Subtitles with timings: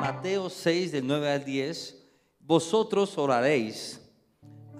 [0.00, 2.04] Mateo 6 del 9 al 10,
[2.40, 4.00] vosotros oraréis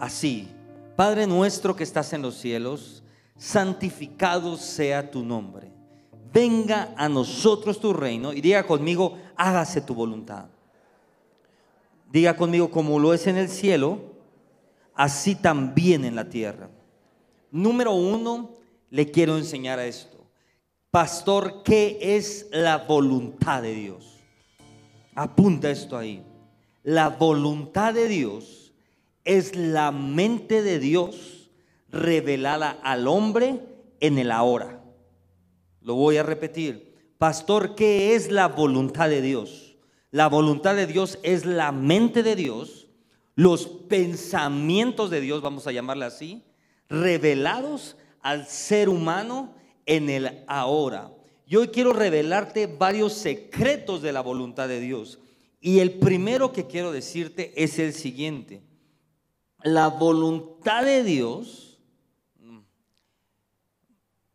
[0.00, 0.48] así,
[0.96, 3.04] Padre nuestro que estás en los cielos,
[3.36, 5.70] santificado sea tu nombre.
[6.32, 10.46] Venga a nosotros tu reino y diga conmigo, hágase tu voluntad.
[12.10, 14.00] Diga conmigo, como lo es en el cielo,
[14.94, 16.68] así también en la tierra.
[17.50, 18.61] Número uno,
[18.92, 20.28] le quiero enseñar a esto.
[20.90, 24.20] Pastor, ¿qué es la voluntad de Dios?
[25.14, 26.22] Apunta esto ahí.
[26.82, 28.74] La voluntad de Dios
[29.24, 31.50] es la mente de Dios
[31.88, 33.60] revelada al hombre
[34.00, 34.84] en el ahora.
[35.80, 37.14] Lo voy a repetir.
[37.16, 39.78] Pastor, ¿qué es la voluntad de Dios?
[40.10, 42.88] La voluntad de Dios es la mente de Dios,
[43.36, 46.44] los pensamientos de Dios, vamos a llamarla así,
[46.90, 49.54] revelados al ser humano
[49.84, 51.10] en el ahora.
[51.46, 55.18] Yo quiero revelarte varios secretos de la voluntad de Dios.
[55.60, 58.62] Y el primero que quiero decirte es el siguiente.
[59.62, 61.78] La voluntad de Dios,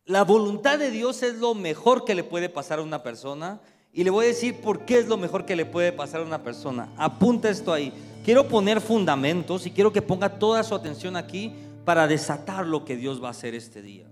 [0.05, 3.59] la voluntad de Dios es lo mejor que le puede pasar a una persona.
[3.91, 6.25] Y le voy a decir por qué es lo mejor que le puede pasar a
[6.25, 6.93] una persona.
[6.97, 7.91] Apunta esto ahí.
[8.23, 11.53] Quiero poner fundamentos y quiero que ponga toda su atención aquí
[11.87, 14.11] para desatar lo que Dios va a hacer este día.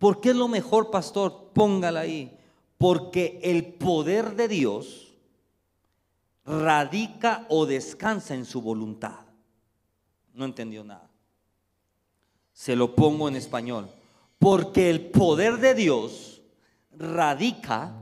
[0.00, 1.52] ¿Por qué es lo mejor, pastor?
[1.54, 2.36] Póngala ahí.
[2.76, 5.14] Porque el poder de Dios
[6.44, 9.20] radica o descansa en su voluntad.
[10.32, 11.08] No entendió nada.
[12.52, 13.88] Se lo pongo en español.
[14.40, 16.42] Porque el poder de Dios
[16.90, 17.94] radica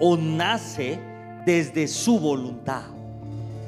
[0.00, 0.98] o nace
[1.44, 2.86] desde su voluntad.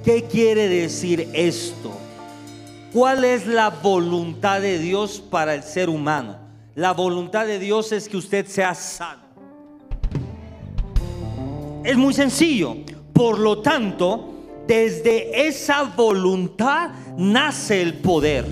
[0.02, 2.07] ¿Qué quiere decir esto?
[2.92, 6.38] ¿Cuál es la voluntad de Dios para el ser humano?
[6.74, 9.20] La voluntad de Dios es que usted sea sano.
[11.84, 12.76] Es muy sencillo.
[13.12, 14.32] Por lo tanto,
[14.66, 18.46] desde esa voluntad nace el poder.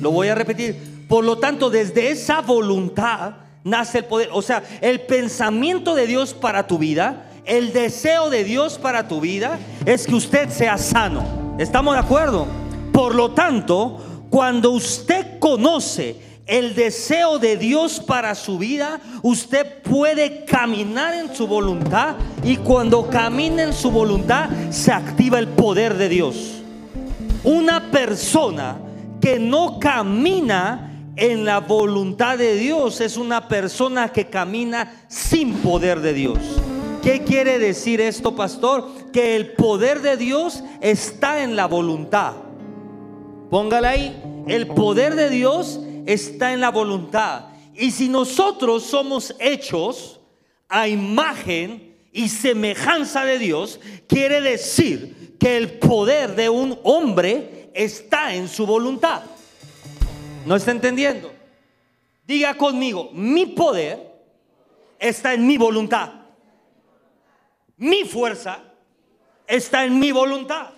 [0.00, 1.06] Lo voy a repetir.
[1.08, 3.34] Por lo tanto, desde esa voluntad
[3.64, 4.28] nace el poder.
[4.32, 9.20] O sea, el pensamiento de Dios para tu vida, el deseo de Dios para tu
[9.20, 11.56] vida es que usted sea sano.
[11.58, 12.63] ¿Estamos de acuerdo?
[12.94, 13.98] Por lo tanto,
[14.30, 16.16] cuando usted conoce
[16.46, 23.10] el deseo de Dios para su vida, usted puede caminar en su voluntad y cuando
[23.10, 26.62] camina en su voluntad se activa el poder de Dios.
[27.42, 28.76] Una persona
[29.20, 35.98] que no camina en la voluntad de Dios es una persona que camina sin poder
[35.98, 36.38] de Dios.
[37.02, 38.88] ¿Qué quiere decir esto, pastor?
[39.12, 42.43] Que el poder de Dios está en la voluntad.
[43.54, 44.20] Póngala ahí.
[44.48, 47.50] El poder de Dios está en la voluntad.
[47.72, 50.18] Y si nosotros somos hechos
[50.68, 53.78] a imagen y semejanza de Dios,
[54.08, 59.22] quiere decir que el poder de un hombre está en su voluntad.
[60.44, 61.32] ¿No está entendiendo?
[62.26, 64.18] Diga conmigo, mi poder
[64.98, 66.10] está en mi voluntad.
[67.76, 68.64] Mi fuerza
[69.46, 70.70] está en mi voluntad.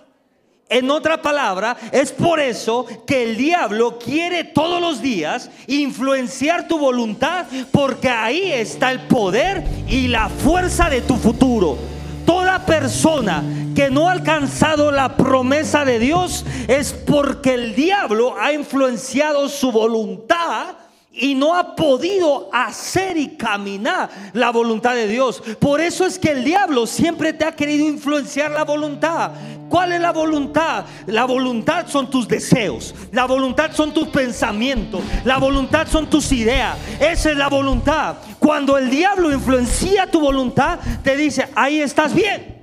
[0.69, 6.77] En otra palabra, es por eso que el diablo quiere todos los días influenciar tu
[6.77, 11.77] voluntad porque ahí está el poder y la fuerza de tu futuro.
[12.25, 13.41] Toda persona
[13.73, 19.71] que no ha alcanzado la promesa de Dios es porque el diablo ha influenciado su
[19.71, 20.75] voluntad
[21.17, 25.41] y no ha podido hacer y caminar la voluntad de Dios.
[25.59, 29.31] Por eso es que el diablo siempre te ha querido influenciar la voluntad.
[29.69, 30.85] ¿Cuál es la voluntad?
[31.07, 36.77] La voluntad son tus deseos, la voluntad son tus pensamientos, la voluntad son tus ideas.
[36.99, 38.17] Esa es la voluntad.
[38.39, 42.57] Cuando el diablo influencia tu voluntad, te dice, ahí estás bien.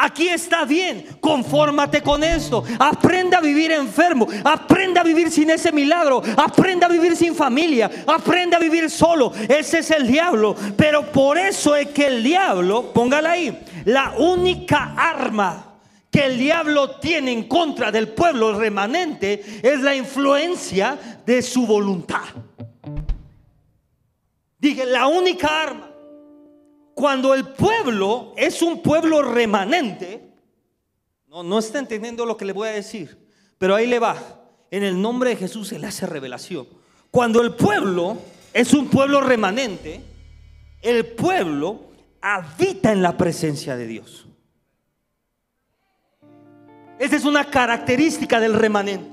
[0.00, 2.62] Aquí está bien, confórmate con esto.
[2.78, 7.90] Aprende a vivir enfermo, aprende a vivir sin ese milagro, aprende a vivir sin familia,
[8.06, 9.32] aprende a vivir solo.
[9.48, 10.54] Ese es el diablo.
[10.76, 15.67] Pero por eso es que el diablo, póngala ahí, la única arma
[16.18, 22.24] que el diablo tiene en contra del pueblo remanente es la influencia de su voluntad.
[24.58, 25.92] Dije, la única arma.
[26.92, 30.34] Cuando el pueblo es un pueblo remanente,
[31.28, 33.16] no, no está entendiendo lo que le voy a decir,
[33.56, 34.16] pero ahí le va.
[34.72, 36.66] En el nombre de Jesús se le hace revelación.
[37.12, 38.18] Cuando el pueblo
[38.52, 40.00] es un pueblo remanente,
[40.82, 44.27] el pueblo habita en la presencia de Dios.
[46.98, 49.08] Esa es una característica del remanente.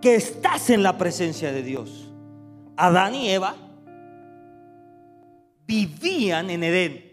[0.00, 2.12] Que estás en la presencia de Dios.
[2.76, 3.56] Adán y Eva
[5.66, 7.04] vivían en Edén.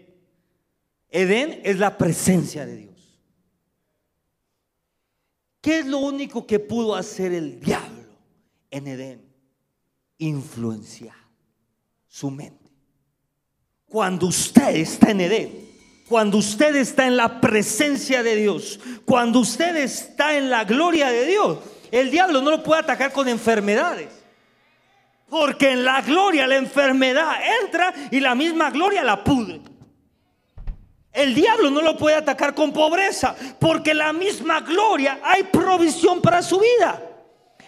[1.08, 2.92] Edén es la presencia de Dios.
[5.60, 8.10] ¿Qué es lo único que pudo hacer el diablo
[8.70, 9.22] en Edén?
[10.18, 11.14] Influenciar
[12.08, 12.70] su mente.
[13.86, 15.61] Cuando usted está en Edén,
[16.12, 21.24] cuando usted está en la presencia de Dios, cuando usted está en la gloria de
[21.24, 21.56] Dios,
[21.90, 24.08] el diablo no lo puede atacar con enfermedades.
[25.30, 27.32] Porque en la gloria la enfermedad
[27.62, 29.62] entra y la misma gloria la pudre.
[31.14, 36.42] El diablo no lo puede atacar con pobreza, porque la misma gloria hay provisión para
[36.42, 37.00] su vida.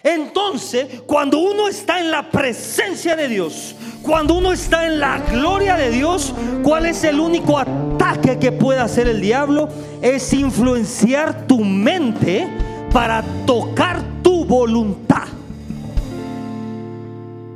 [0.03, 5.77] Entonces, cuando uno está en la presencia de Dios, cuando uno está en la gloria
[5.77, 6.31] de Dios,
[6.61, 7.94] ¿cuál es el único ataque
[8.39, 9.69] que puede hacer el diablo?
[10.01, 12.47] Es influenciar tu mente
[12.91, 15.27] para tocar tu voluntad.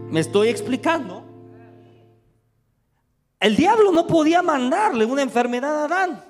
[0.09, 1.23] ¿Me estoy explicando?
[3.39, 6.23] El diablo no podía mandarle una enfermedad a Adán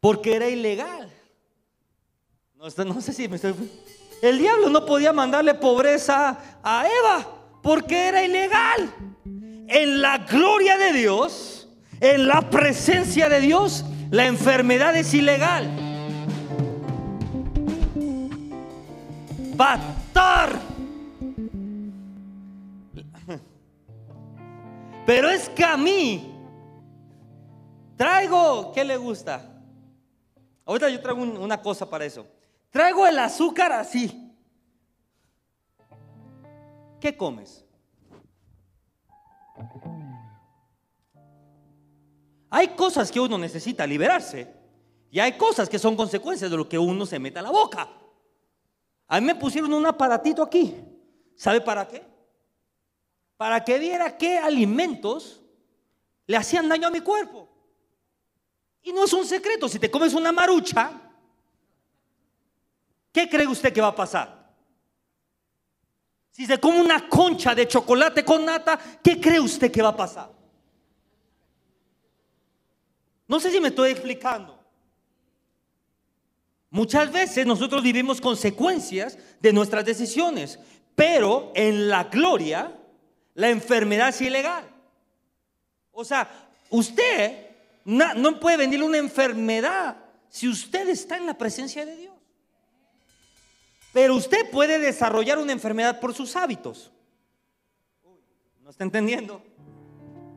[0.00, 1.10] porque era ilegal.
[2.54, 2.70] No,
[3.00, 3.54] sé si me estoy...
[4.22, 7.26] El diablo no podía mandarle pobreza a Eva
[7.62, 8.92] porque era ilegal.
[9.66, 11.59] En la gloria de Dios,
[12.00, 15.68] en la presencia de Dios, la enfermedad es ilegal.
[19.54, 20.58] Batar.
[25.06, 26.34] Pero es que a mí
[27.96, 29.46] traigo, ¿qué le gusta?
[30.64, 32.26] Ahorita yo traigo una cosa para eso.
[32.70, 34.32] Traigo el azúcar así.
[37.00, 37.64] ¿Qué comes?
[42.50, 44.52] Hay cosas que uno necesita liberarse
[45.10, 47.88] y hay cosas que son consecuencias de lo que uno se mete a la boca.
[49.06, 50.74] A mí me pusieron un aparatito aquí.
[51.36, 52.02] ¿Sabe para qué?
[53.36, 55.40] Para que viera qué alimentos
[56.26, 57.48] le hacían daño a mi cuerpo.
[58.82, 60.92] Y no es un secreto, si te comes una marucha,
[63.12, 64.54] ¿qué cree usted que va a pasar?
[66.30, 69.96] Si se come una concha de chocolate con nata, ¿qué cree usted que va a
[69.96, 70.39] pasar?
[73.30, 74.58] No sé si me estoy explicando.
[76.68, 80.58] Muchas veces nosotros vivimos consecuencias de nuestras decisiones,
[80.96, 82.76] pero en la gloria
[83.34, 84.68] la enfermedad es ilegal.
[85.92, 86.28] O sea,
[86.70, 87.50] usted
[87.84, 89.96] no, puede venir una enfermedad
[90.28, 92.14] si usted está en la presencia de Dios.
[93.92, 96.90] Pero usted puede desarrollar una enfermedad por sus hábitos.
[98.60, 99.40] ¿No está entendiendo?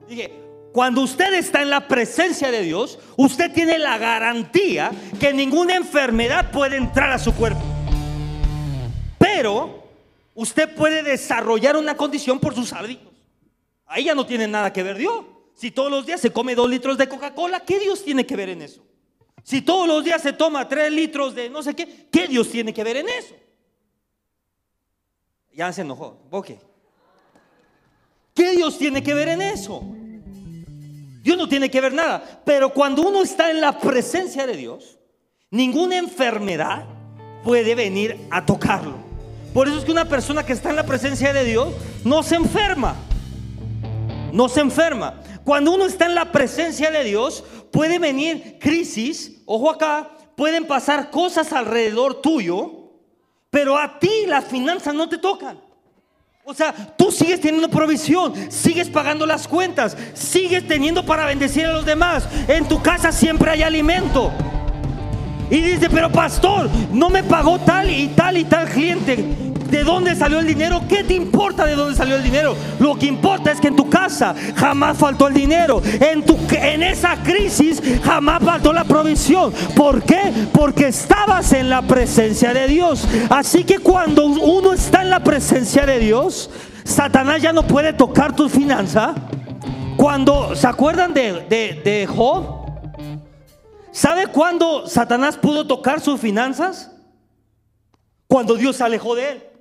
[0.08, 5.76] Dije, cuando usted está en la presencia de Dios, usted tiene la garantía que ninguna
[5.76, 7.62] enfermedad puede entrar a su cuerpo.
[9.20, 9.84] Pero
[10.34, 13.14] usted puede desarrollar una condición por sus hábitos.
[13.86, 15.24] Ahí ya no tiene nada que ver Dios.
[15.54, 18.50] Si todos los días se come dos litros de Coca-Cola, ¿qué Dios tiene que ver
[18.50, 18.84] en eso?
[19.44, 22.74] Si todos los días se toma tres litros de no sé qué, ¿qué Dios tiene
[22.74, 23.36] que ver en eso?
[25.54, 26.18] Ya se enojó.
[26.32, 26.54] Ok.
[28.34, 29.84] ¿Qué Dios tiene que ver en eso?
[31.24, 32.42] Dios no tiene que ver nada.
[32.44, 35.00] Pero cuando uno está en la presencia de Dios,
[35.50, 36.86] ninguna enfermedad
[37.46, 38.98] puede venir a tocarlo.
[39.54, 41.74] Por eso es que una persona que está en la presencia de Dios
[42.04, 42.96] no se enferma.
[44.34, 45.22] No se enferma.
[45.46, 51.10] Cuando uno está en la presencia de Dios, puede venir crisis, ojo acá, pueden pasar
[51.10, 52.92] cosas alrededor tuyo,
[53.50, 55.62] pero a ti las finanzas no te tocan.
[56.46, 61.72] O sea, tú sigues teniendo provisión, sigues pagando las cuentas, sigues teniendo para bendecir a
[61.72, 62.28] los demás.
[62.50, 64.30] En tu casa siempre hay alimento.
[65.50, 69.53] Y dice, pero pastor, no me pagó tal y tal y tal cliente.
[69.74, 70.84] ¿De dónde salió el dinero?
[70.88, 72.56] ¿Qué te importa de dónde salió el dinero?
[72.80, 75.82] Lo que importa es que en tu casa jamás faltó el dinero.
[76.00, 79.52] En, tu, en esa crisis jamás faltó la provisión.
[79.76, 80.32] ¿Por qué?
[80.54, 83.08] Porque estabas en la presencia de Dios.
[83.32, 86.52] Así que cuando uno está en la presencia de Dios,
[86.84, 89.16] Satanás ya no puede tocar tu finanza.
[89.98, 92.46] Cuando, ¿se acuerdan de, de, de Job?
[93.92, 96.92] ¿Sabe cuándo Satanás pudo tocar sus finanzas?
[98.28, 99.53] Cuando Dios se alejó de él.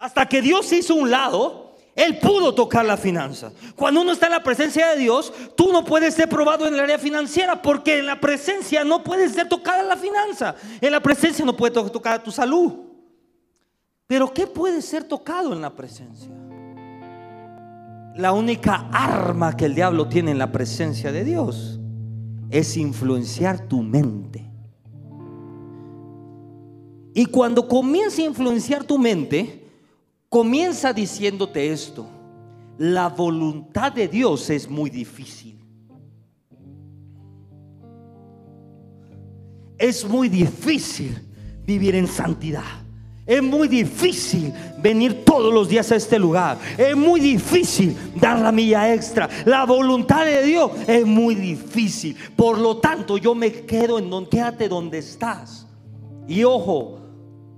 [0.00, 3.52] Hasta que Dios hizo un lado, Él pudo tocar la finanza.
[3.76, 6.80] Cuando uno está en la presencia de Dios, tú no puedes ser probado en el
[6.80, 10.56] área financiera porque en la presencia no puede ser tocada la finanza.
[10.80, 12.72] En la presencia no puede tocar tu salud.
[14.06, 16.30] Pero ¿qué puede ser tocado en la presencia?
[18.16, 21.78] La única arma que el diablo tiene en la presencia de Dios
[22.50, 24.50] es influenciar tu mente.
[27.12, 29.59] Y cuando comienza a influenciar tu mente,
[30.30, 32.06] comienza diciéndote esto.
[32.78, 35.58] la voluntad de Dios es muy difícil.
[39.76, 41.14] Es muy difícil
[41.66, 42.64] vivir en santidad.
[43.26, 46.58] Es muy difícil venir todos los días a este lugar.
[46.78, 49.28] Es muy difícil dar la milla extra.
[49.44, 52.16] La voluntad de Dios es muy difícil.
[52.34, 55.66] Por lo tanto, yo me quedo en donde donde estás.
[56.26, 56.98] Y ojo,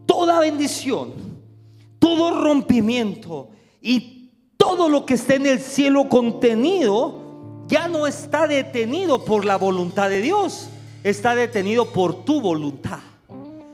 [0.05, 1.32] toda bendición,
[2.03, 9.25] todo rompimiento y todo lo que está en el cielo contenido ya no está detenido
[9.25, 10.69] por la voluntad de Dios,
[11.05, 12.99] está detenido por tu voluntad.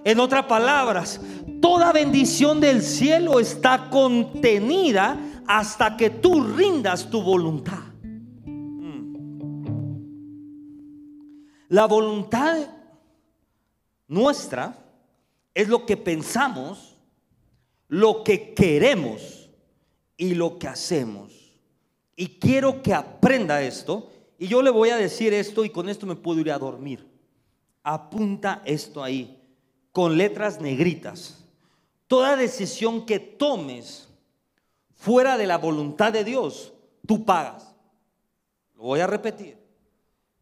[0.05, 1.23] En otras palabras,
[1.63, 7.81] toda bendición del cielo está contenida hasta que tú rindas tu voluntad.
[11.69, 12.59] La voluntad
[14.07, 14.77] nuestra
[15.55, 16.88] es lo que pensamos,
[17.89, 19.51] lo que queremos
[20.17, 21.33] y lo que hacemos.
[22.15, 24.11] Y quiero que aprenda esto.
[24.39, 27.07] Y yo le voy a decir esto y con esto me puedo ir a dormir.
[27.83, 29.41] Apunta esto ahí,
[29.93, 31.45] con letras negritas.
[32.07, 34.09] Toda decisión que tomes
[34.95, 36.73] fuera de la voluntad de Dios,
[37.07, 37.75] tú pagas.
[38.77, 39.57] Lo voy a repetir.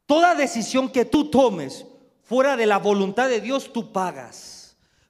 [0.07, 1.87] Toda decisión que tú tomes
[2.23, 4.56] fuera de la voluntad de Dios, tú pagas.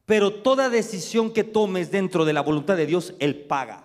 [0.07, 3.83] Pero toda decisión que tomes dentro de la voluntad de Dios, Él paga.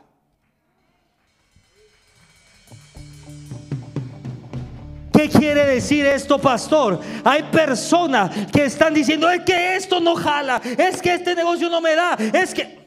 [5.11, 6.99] ¿Qué quiere decir esto, pastor?
[7.23, 11.81] Hay personas que están diciendo, es que esto no jala, es que este negocio no
[11.81, 12.81] me da, es que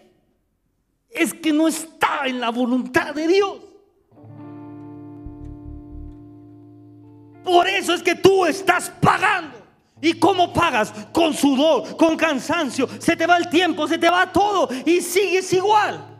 [1.10, 3.58] es que no está en la voluntad de Dios.
[7.44, 9.63] Por eso es que tú estás pagando.
[10.04, 10.92] ¿Y cómo pagas?
[11.12, 12.86] Con sudor, con cansancio.
[12.98, 16.13] Se te va el tiempo, se te va todo y sigues igual.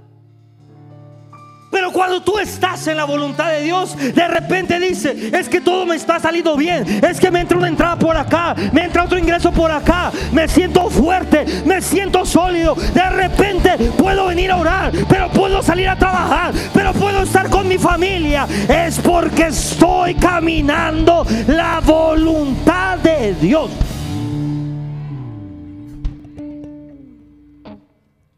[1.75, 5.85] Pero cuando tú estás en la voluntad de Dios, de repente dice, es que todo
[5.85, 9.19] me está saliendo bien, es que me entra una entrada por acá, me entra otro
[9.19, 14.93] ingreso por acá, me siento fuerte, me siento sólido, de repente puedo venir a orar,
[15.09, 21.27] pero puedo salir a trabajar, pero puedo estar con mi familia, es porque estoy caminando
[21.49, 23.69] la voluntad de Dios.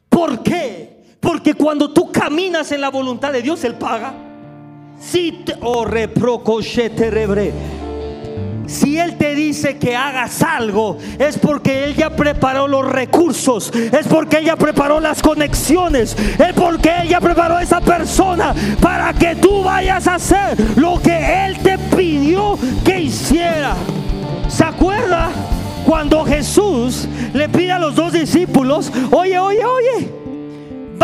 [0.09, 0.86] ¿Por qué?
[1.47, 4.13] Porque cuando tú caminas en la voluntad de Dios, Él paga.
[5.01, 5.87] Si te, oh,
[8.67, 14.09] si Él te dice que hagas algo, es porque Él ya preparó los recursos, es
[14.09, 19.13] porque Él ya preparó las conexiones, es porque Él ya preparó a esa persona para
[19.13, 23.77] que tú vayas a hacer lo que Él te pidió que hiciera.
[24.49, 25.31] ¿Se acuerda
[25.87, 30.26] cuando Jesús le pide a los dos discípulos, oye, oye, oye?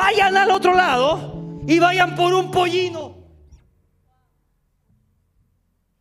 [0.02, 3.14] Vayan al otro lado y vayan por un pollino.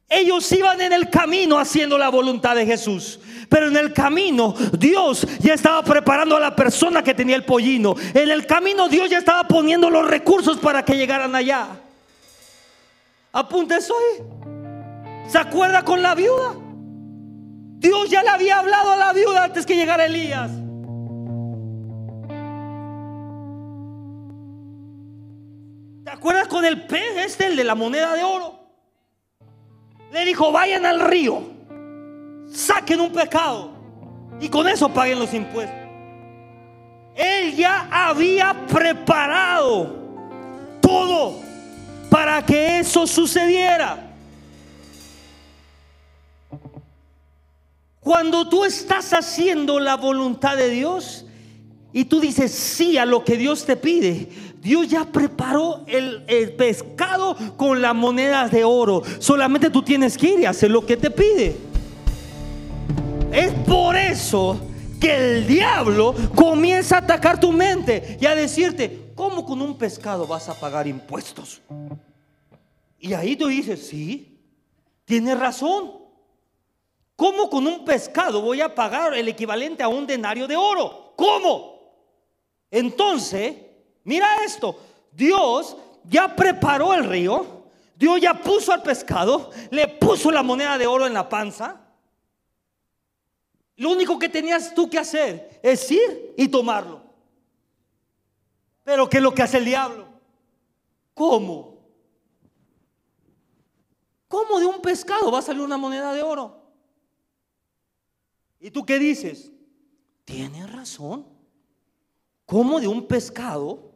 [0.10, 3.20] Ellos iban en el camino haciendo la voluntad de Jesús.
[3.48, 7.96] Pero en el camino Dios ya estaba preparando a la persona que tenía el pollino.
[8.14, 11.68] En el camino Dios ya estaba poniendo los recursos para que llegaran allá.
[13.32, 15.30] Apunta eso ahí.
[15.30, 16.56] ¿Se acuerda con la viuda?
[17.78, 20.52] Dios ya le había hablado a la viuda antes que llegara Elías.
[26.12, 28.60] ¿Te acuerdas con el pez este, el de la moneda de oro?
[30.12, 31.42] Le dijo, vayan al río,
[32.52, 33.72] saquen un pecado
[34.38, 35.80] y con eso paguen los impuestos.
[37.16, 39.96] Él ya había preparado
[40.82, 41.40] todo
[42.10, 44.14] para que eso sucediera.
[48.02, 51.26] Cuando tú estás haciendo la voluntad de Dios
[51.94, 57.36] y tú dices sí a lo que Dios te pide, Dios ya preparó el, pescado
[57.58, 59.02] con las monedas de oro.
[59.18, 61.58] Solamente tú tienes que ir y hacer lo que te pide.
[63.32, 64.62] Es por eso
[65.00, 70.28] que el diablo comienza a atacar tu mente y a decirte, ¿cómo con un pescado
[70.28, 71.60] vas a pagar impuestos?
[73.00, 74.38] Y ahí tú dices, sí,
[75.06, 75.92] tienes razón.
[77.16, 81.14] ¿Cómo con un pescado voy a pagar el equivalente a un denario de oro?
[81.16, 81.82] ¿Cómo?
[82.70, 83.56] Entonces,
[84.04, 84.78] Mira esto,
[85.12, 87.66] Dios ya preparó el río,
[87.96, 91.80] Dios ya puso al pescado, le puso la moneda de oro en la panza.
[93.76, 97.02] Lo único que tenías tú que hacer es ir y tomarlo.
[98.84, 100.08] Pero ¿qué es lo que hace el diablo?
[101.14, 101.80] ¿Cómo?
[104.28, 106.62] ¿Cómo de un pescado va a salir una moneda de oro?
[108.60, 109.52] ¿Y tú qué dices?
[110.26, 111.28] Tienes razón.
[112.46, 113.91] ¿Cómo de un pescado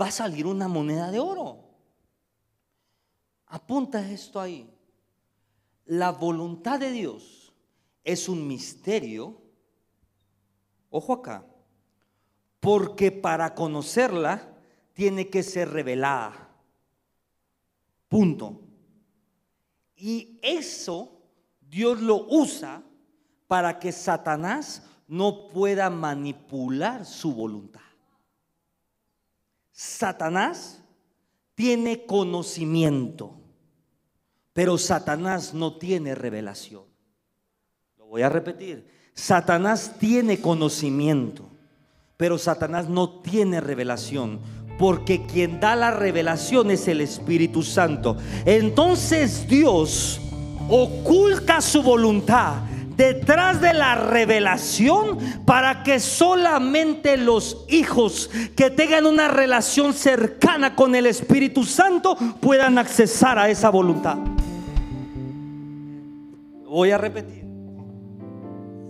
[0.00, 1.58] va a salir una moneda de oro.
[3.46, 4.68] Apunta esto ahí.
[5.84, 7.52] La voluntad de Dios
[8.02, 9.40] es un misterio.
[10.90, 11.44] Ojo acá.
[12.60, 14.56] Porque para conocerla
[14.94, 16.48] tiene que ser revelada.
[18.08, 18.60] Punto.
[19.96, 21.20] Y eso
[21.60, 22.82] Dios lo usa
[23.46, 27.82] para que Satanás no pueda manipular su voluntad.
[29.72, 30.82] Satanás
[31.54, 33.34] tiene conocimiento,
[34.52, 36.84] pero Satanás no tiene revelación.
[37.96, 38.86] Lo voy a repetir.
[39.14, 41.48] Satanás tiene conocimiento,
[42.16, 44.40] pero Satanás no tiene revelación.
[44.78, 48.16] Porque quien da la revelación es el Espíritu Santo.
[48.44, 50.20] Entonces Dios
[50.68, 52.62] oculta su voluntad
[52.96, 60.94] detrás de la revelación para que solamente los hijos que tengan una relación cercana con
[60.94, 64.18] el Espíritu Santo puedan accesar a esa voluntad.
[66.64, 67.44] Voy a repetir.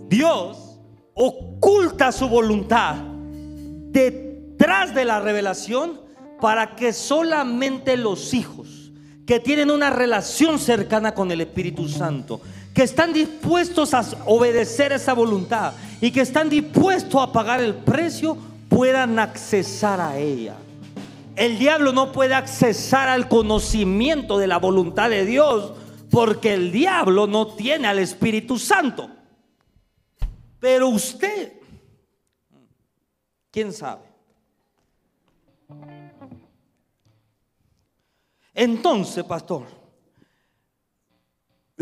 [0.07, 0.79] Dios
[1.13, 2.95] oculta su voluntad
[3.91, 6.01] detrás de la revelación
[6.39, 8.91] para que solamente los hijos
[9.25, 12.41] que tienen una relación cercana con el Espíritu Santo
[12.73, 18.37] que están dispuestos a obedecer esa voluntad y que están dispuestos a pagar el precio,
[18.67, 20.55] puedan accesar a ella.
[21.35, 25.73] El diablo no puede accesar al conocimiento de la voluntad de Dios
[26.09, 29.09] porque el diablo no tiene al Espíritu Santo.
[30.59, 31.53] Pero usted,
[33.51, 34.03] ¿quién sabe?
[38.53, 39.65] Entonces, pastor,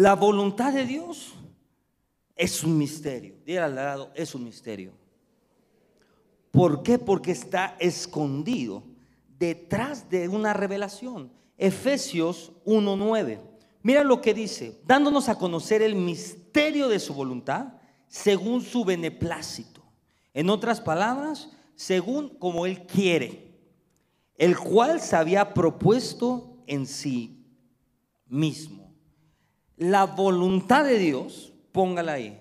[0.01, 1.35] la voluntad de Dios
[2.35, 3.35] es un misterio.
[3.45, 4.93] Dígale al lado, es un misterio.
[6.49, 6.97] ¿Por qué?
[6.97, 8.81] Porque está escondido
[9.37, 11.31] detrás de una revelación.
[11.55, 13.41] Efesios 1.9.
[13.83, 17.73] Mira lo que dice, dándonos a conocer el misterio de su voluntad
[18.07, 19.83] según su beneplácito.
[20.33, 23.55] En otras palabras, según como Él quiere,
[24.35, 27.45] el cual se había propuesto en sí
[28.25, 28.81] mismo
[29.81, 32.39] la voluntad de Dios, póngala ahí,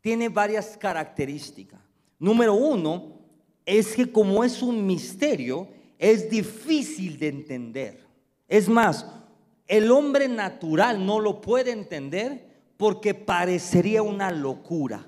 [0.00, 1.80] tiene varias características.
[2.20, 3.18] Número uno,
[3.66, 5.66] es que como es un misterio,
[5.98, 8.06] es difícil de entender.
[8.46, 9.04] Es más,
[9.66, 15.04] el hombre natural no lo puede entender porque parecería una locura.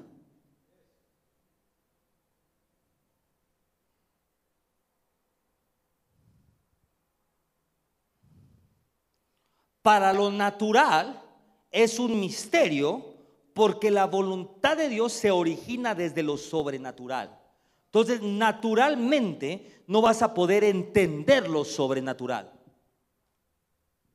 [9.84, 11.22] Para lo natural
[11.70, 13.04] es un misterio
[13.52, 17.38] porque la voluntad de Dios se origina desde lo sobrenatural.
[17.84, 22.50] Entonces, naturalmente no vas a poder entender lo sobrenatural.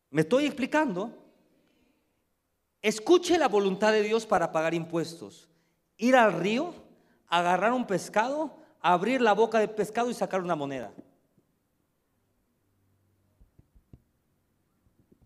[0.09, 1.13] ¿Me estoy explicando?
[2.81, 5.47] Escuche la voluntad de Dios para pagar impuestos.
[5.97, 6.73] Ir al río,
[7.27, 10.91] agarrar un pescado, abrir la boca del pescado y sacar una moneda.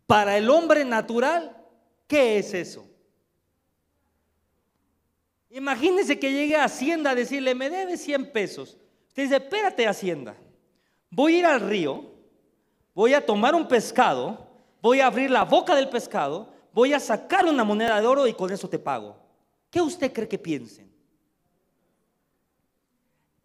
[0.06, 1.56] Para el hombre natural,
[2.08, 2.86] ¿qué es eso?
[5.50, 8.78] Imagínese que llegue a Hacienda a decirle, me debe 100 pesos.
[9.10, 10.36] Usted dice, espérate Hacienda,
[11.12, 12.12] voy a ir al río,
[12.96, 14.48] voy a tomar un pescado,
[14.82, 18.34] voy a abrir la boca del pescado, voy a sacar una moneda de oro y
[18.34, 19.16] con eso te pago.
[19.70, 20.92] ¿Qué usted cree que piensen?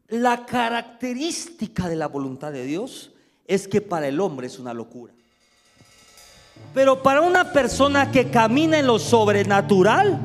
[0.08, 3.12] La característica de la voluntad de Dios
[3.46, 5.12] es que para el hombre es una locura.
[6.74, 10.18] Pero para una persona que camina en lo sobrenatural,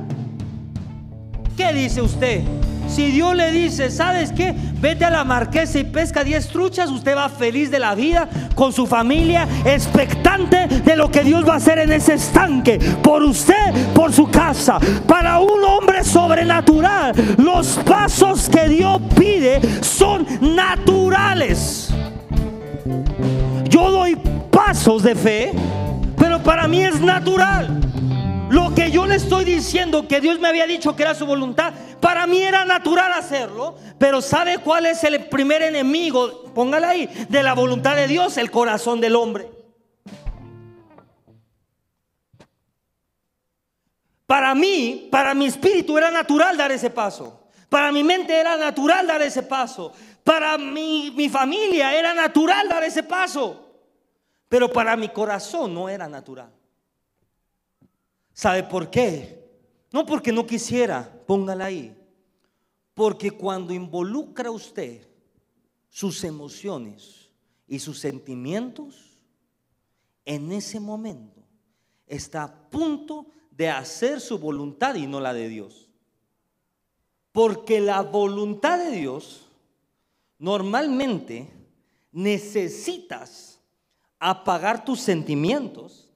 [1.57, 2.43] ¿qué dice usted?
[2.87, 4.53] Si Dios le dice, ¿sabes qué?
[4.79, 8.71] Vete a la marquesa y pesca 10 truchas, usted va feliz de la vida con
[8.71, 13.93] su familia, expectante de lo que Dios va a hacer en ese estanque, por usted,
[13.95, 14.79] por su casa.
[15.07, 21.89] Para un hombre sobrenatural, los pasos que Dios pide son naturales.
[23.69, 24.15] Yo doy
[24.51, 25.51] pasos de fe
[26.43, 27.79] para mí es natural.
[28.49, 31.73] Lo que yo le estoy diciendo que Dios me había dicho que era su voluntad,
[31.99, 33.75] para mí era natural hacerlo.
[33.97, 36.43] Pero ¿sabe cuál es el primer enemigo?
[36.53, 39.49] Póngala ahí, de la voluntad de Dios, el corazón del hombre.
[44.27, 47.47] Para mí, para mi espíritu era natural dar ese paso.
[47.69, 49.93] Para mi mente era natural dar ese paso.
[50.23, 53.62] Para mi, mi familia era natural dar ese paso.
[54.53, 56.51] Pero para mi corazón no era natural.
[58.31, 59.49] ¿Sabe por qué?
[59.91, 61.97] No porque no quisiera, póngala ahí.
[62.93, 65.07] Porque cuando involucra usted
[65.89, 67.31] sus emociones
[67.65, 69.17] y sus sentimientos,
[70.23, 71.41] en ese momento
[72.05, 75.89] está a punto de hacer su voluntad y no la de Dios.
[77.31, 79.47] Porque la voluntad de Dios
[80.37, 81.51] normalmente
[82.11, 83.52] necesitas
[84.25, 86.09] apagar tus sentimientos,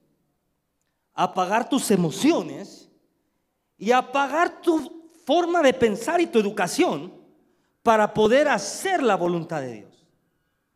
[1.12, 2.88] apagar tus emociones
[3.76, 7.12] y apagar tu forma de pensar y tu educación
[7.82, 10.06] para poder hacer la voluntad de Dios.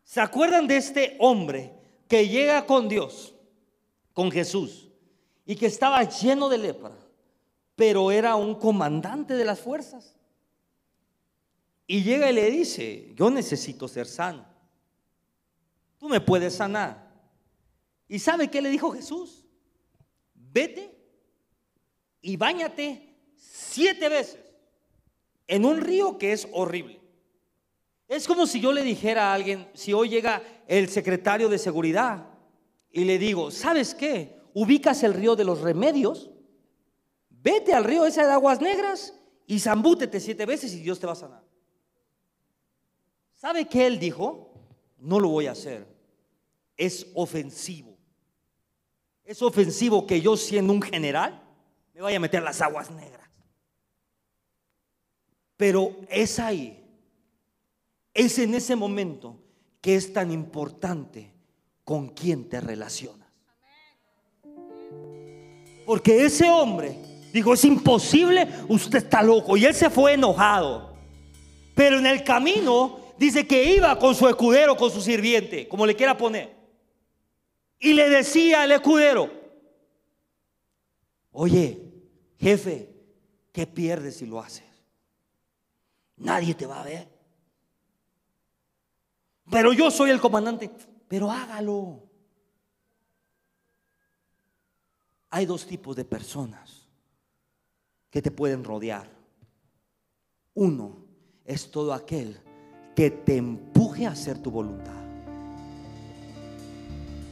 [0.03, 1.73] ¿Se acuerdan de este hombre
[2.07, 3.33] que llega con Dios,
[4.13, 4.89] con Jesús,
[5.43, 6.95] y que estaba lleno de lepra,
[7.75, 10.15] pero era un comandante de las fuerzas?
[11.87, 14.45] Y llega y le dice, yo necesito ser sano.
[15.97, 17.02] Tú me puedes sanar.
[18.13, 19.43] ¿Y sabe qué le dijo Jesús?
[20.35, 20.95] Vete
[22.21, 24.39] y báñate siete veces
[25.47, 27.01] en un río que es horrible.
[28.07, 32.27] Es como si yo le dijera a alguien, si hoy llega el secretario de seguridad
[32.91, 34.39] y le digo, ¿sabes qué?
[34.53, 36.29] Ubicas el río de los remedios,
[37.31, 41.13] vete al río ese de aguas negras y zambútete siete veces y Dios te va
[41.13, 41.43] a sanar.
[43.33, 44.53] ¿Sabe qué él dijo?
[44.99, 45.87] No lo voy a hacer.
[46.77, 47.92] Es ofensivo.
[49.23, 51.41] Es ofensivo que yo siendo un general
[51.93, 53.29] me vaya a meter las aguas negras.
[55.55, 56.83] Pero es ahí,
[58.13, 59.39] es en ese momento
[59.79, 61.31] que es tan importante
[61.83, 63.27] con quién te relacionas.
[65.85, 66.97] Porque ese hombre
[67.33, 69.57] dijo, es imposible, usted está loco.
[69.57, 70.93] Y él se fue enojado.
[71.75, 75.95] Pero en el camino dice que iba con su escudero, con su sirviente, como le
[75.95, 76.62] quiera poner.
[77.83, 79.29] Y le decía al escudero,
[81.33, 82.01] oye,
[82.37, 82.89] jefe,
[83.51, 84.63] ¿qué pierdes si lo haces?
[86.15, 87.09] Nadie te va a ver.
[89.51, 90.71] Pero yo soy el comandante.
[91.09, 92.09] Pero hágalo.
[95.29, 96.87] Hay dos tipos de personas
[98.09, 99.09] que te pueden rodear.
[100.53, 101.05] Uno
[101.43, 102.39] es todo aquel
[102.95, 105.02] que te empuje a hacer tu voluntad.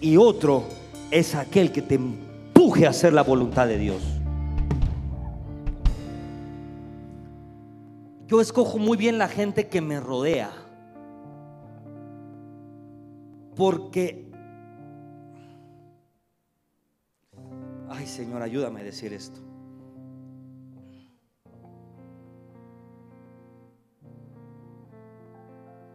[0.01, 0.63] Y otro
[1.11, 4.01] es aquel que te empuje a hacer la voluntad de Dios.
[8.25, 10.51] Yo escojo muy bien la gente que me rodea.
[13.55, 14.25] Porque,
[17.89, 19.39] ay Señor, ayúdame a decir esto.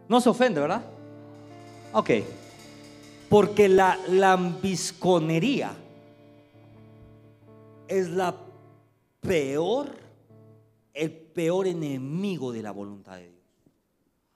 [0.07, 0.83] No se ofende, ¿verdad?
[1.91, 2.11] Ok.
[3.29, 5.75] Porque la lambisconería
[7.87, 8.35] es la
[9.21, 10.07] peor
[10.97, 13.43] el peor enemigo de la voluntad de Dios.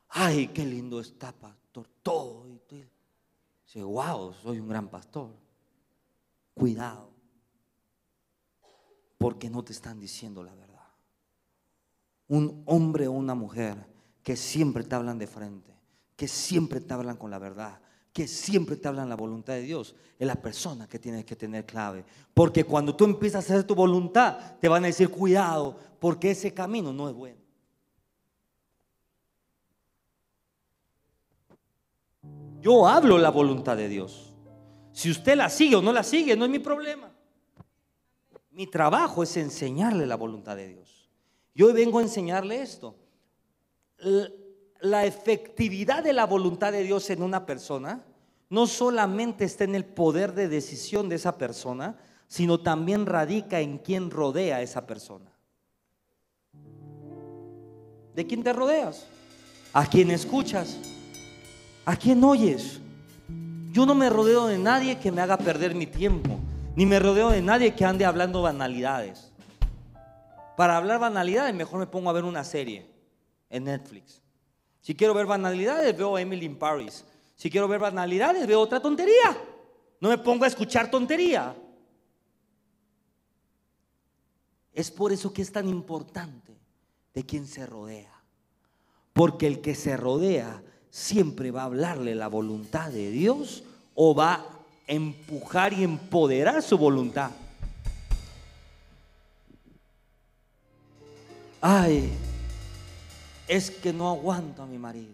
[0.10, 1.88] Ay, qué lindo está, pastor.
[2.04, 2.48] Todo.
[2.48, 2.80] Y todo.
[3.66, 5.32] Dice, wow, soy un gran pastor.
[6.54, 7.10] Cuidado.
[9.18, 10.88] Porque no te están diciendo la verdad.
[12.28, 13.88] Un hombre o una mujer
[14.22, 15.74] que siempre te hablan de frente,
[16.16, 17.82] que siempre te hablan con la verdad,
[18.14, 21.66] que siempre te hablan la voluntad de Dios, es la persona que tienes que tener
[21.66, 22.04] clave.
[22.34, 26.54] Porque cuando tú empiezas a hacer tu voluntad, te van a decir, cuidado, porque ese
[26.54, 27.40] camino no es bueno.
[32.60, 34.34] Yo hablo la voluntad de Dios.
[34.92, 37.12] Si usted la sigue o no la sigue, no es mi problema.
[38.52, 41.10] Mi trabajo es enseñarle la voluntad de Dios.
[41.56, 42.96] Yo vengo a enseñarle esto
[44.82, 48.04] la efectividad de la voluntad de Dios en una persona
[48.50, 53.78] no solamente está en el poder de decisión de esa persona, sino también radica en
[53.78, 55.32] quién rodea a esa persona.
[58.16, 59.06] ¿De quién te rodeas?
[59.72, 60.78] ¿A quién escuchas?
[61.86, 62.82] ¿A quién oyes?
[63.72, 66.38] Yo no me rodeo de nadie que me haga perder mi tiempo,
[66.76, 69.32] ni me rodeo de nadie que ande hablando banalidades.
[70.58, 72.90] Para hablar banalidades, mejor me pongo a ver una serie
[73.50, 74.22] en Netflix.
[74.82, 77.06] Si quiero ver banalidades, veo a Emily in Paris.
[77.36, 79.38] Si quiero ver banalidades, veo otra tontería.
[80.00, 81.56] No me pongo a escuchar tontería.
[84.74, 86.58] Es por eso que es tan importante
[87.14, 88.12] de quién se rodea.
[89.14, 93.64] Porque el que se rodea siempre va a hablarle la voluntad de Dios
[93.94, 94.46] o va a
[94.88, 97.32] empujar y empoderar su voluntad.
[101.62, 102.12] Ay,
[103.52, 105.12] es que no aguanto a mi marido.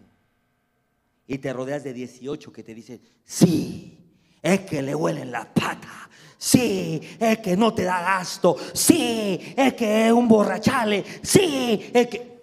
[1.26, 3.98] Y te rodeas de 18 que te dicen, sí,
[4.40, 6.08] es que le huelen la pata.
[6.36, 8.56] Sí, es que no te da gasto.
[8.72, 11.04] Sí, es que es un borrachale.
[11.20, 12.38] Sí, es que...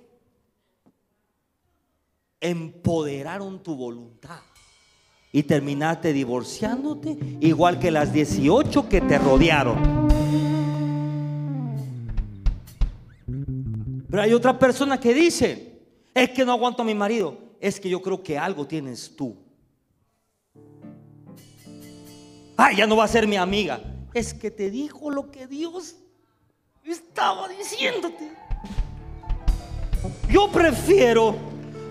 [2.41, 4.41] Empoderaron tu voluntad.
[5.31, 10.07] y terminaste divorciándote igual que las 18 que te rodearon.
[14.09, 15.74] Pero hay otra persona que dice,
[16.15, 19.35] es que no aguanto a mi marido, es que yo creo que algo tienes tú.
[22.57, 23.81] Ah, ya no va a ser mi amiga.
[24.13, 25.97] Es que te dijo lo que Dios
[26.85, 28.31] estaba diciéndote.
[30.29, 31.35] Yo prefiero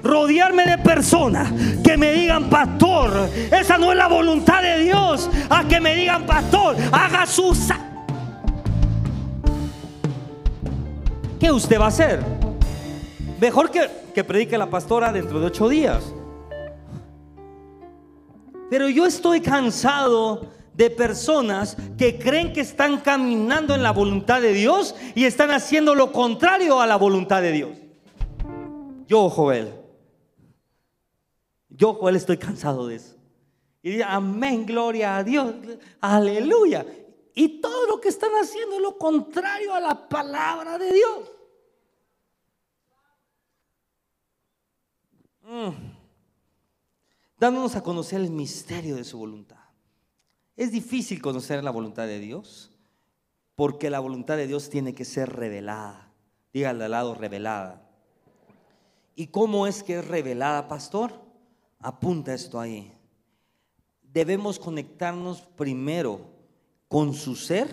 [0.02, 5.68] rodearme de personas que me digan, pastor, esa no es la voluntad de Dios, a
[5.68, 7.54] que me digan, pastor, haga su...
[11.38, 12.24] ¿Qué usted va a hacer?
[13.38, 16.14] Mejor que, que predique la pastora dentro de ocho días.
[18.70, 24.52] Pero yo estoy cansado de personas que creen que están caminando en la voluntad de
[24.52, 27.70] Dios y están haciendo lo contrario a la voluntad de Dios.
[29.06, 29.74] Yo, Joel,
[31.68, 33.16] yo, Joel, estoy cansado de eso.
[33.82, 35.52] Y dice, amén, gloria a Dios,
[36.00, 36.86] aleluya.
[37.34, 41.33] Y todo lo que están haciendo es lo contrario a la palabra de Dios.
[47.38, 49.58] Dándonos a conocer el misterio de su voluntad.
[50.56, 52.70] Es difícil conocer la voluntad de Dios
[53.54, 56.12] porque la voluntad de Dios tiene que ser revelada.
[56.52, 57.82] Dígale al lado, revelada.
[59.16, 61.12] ¿Y cómo es que es revelada, pastor?
[61.80, 62.92] Apunta esto ahí.
[64.02, 66.20] Debemos conectarnos primero
[66.88, 67.68] con su ser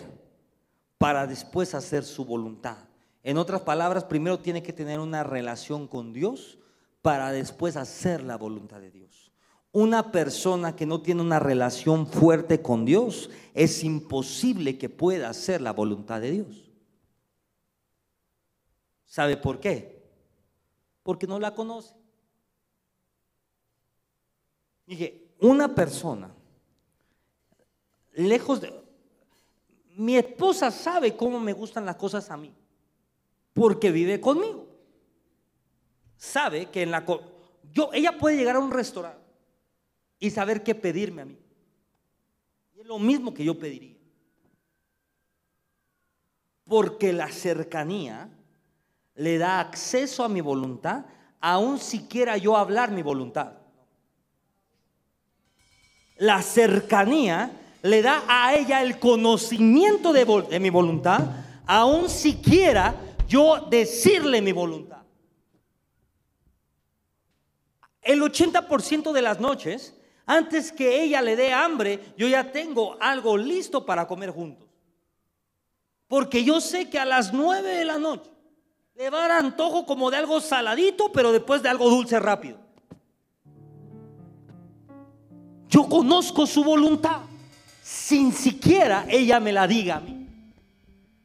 [0.97, 2.77] para después hacer su voluntad.
[3.23, 6.57] En otras palabras, primero tiene que tener una relación con Dios
[7.01, 9.31] para después hacer la voluntad de Dios.
[9.71, 15.61] Una persona que no tiene una relación fuerte con Dios es imposible que pueda hacer
[15.61, 16.71] la voluntad de Dios.
[19.05, 20.03] ¿Sabe por qué?
[21.03, 21.95] Porque no la conoce.
[24.85, 26.33] Dije, una persona,
[28.13, 28.81] lejos de...
[29.97, 32.53] Mi esposa sabe cómo me gustan las cosas a mí,
[33.53, 34.70] porque vive conmigo.
[36.21, 37.03] Sabe que en la...
[37.73, 39.19] Yo, ella puede llegar a un restaurante
[40.19, 41.35] y saber qué pedirme a mí.
[42.75, 43.97] Y es lo mismo que yo pediría.
[46.65, 48.29] Porque la cercanía
[49.15, 51.05] le da acceso a mi voluntad,
[51.39, 53.53] aun siquiera yo hablar mi voluntad.
[56.17, 61.21] La cercanía le da a ella el conocimiento de, de mi voluntad,
[61.65, 62.93] aun siquiera
[63.27, 65.00] yo decirle mi voluntad.
[68.01, 69.93] El 80% de las noches
[70.25, 74.67] antes que ella le dé hambre, yo ya tengo algo listo para comer juntos.
[76.07, 78.29] Porque yo sé que a las nueve de la noche
[78.95, 82.57] le va a dar antojo como de algo saladito, pero después de algo dulce rápido.
[85.69, 87.21] Yo conozco su voluntad
[87.81, 90.27] sin siquiera ella me la diga a mí.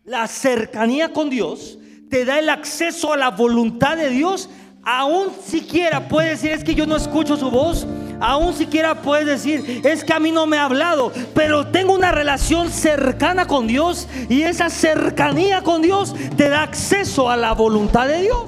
[0.05, 1.79] La cercanía con Dios
[2.11, 4.49] te da el acceso a la voluntad de Dios,
[4.87, 7.87] aún siquiera puede decir es que yo no escucho su voz,
[8.19, 12.13] Aún siquiera puedes decir, es que a mí no me ha hablado, pero tengo una
[12.13, 18.09] relación cercana con Dios y esa cercanía con Dios te da acceso a la voluntad
[18.09, 18.45] de Dios.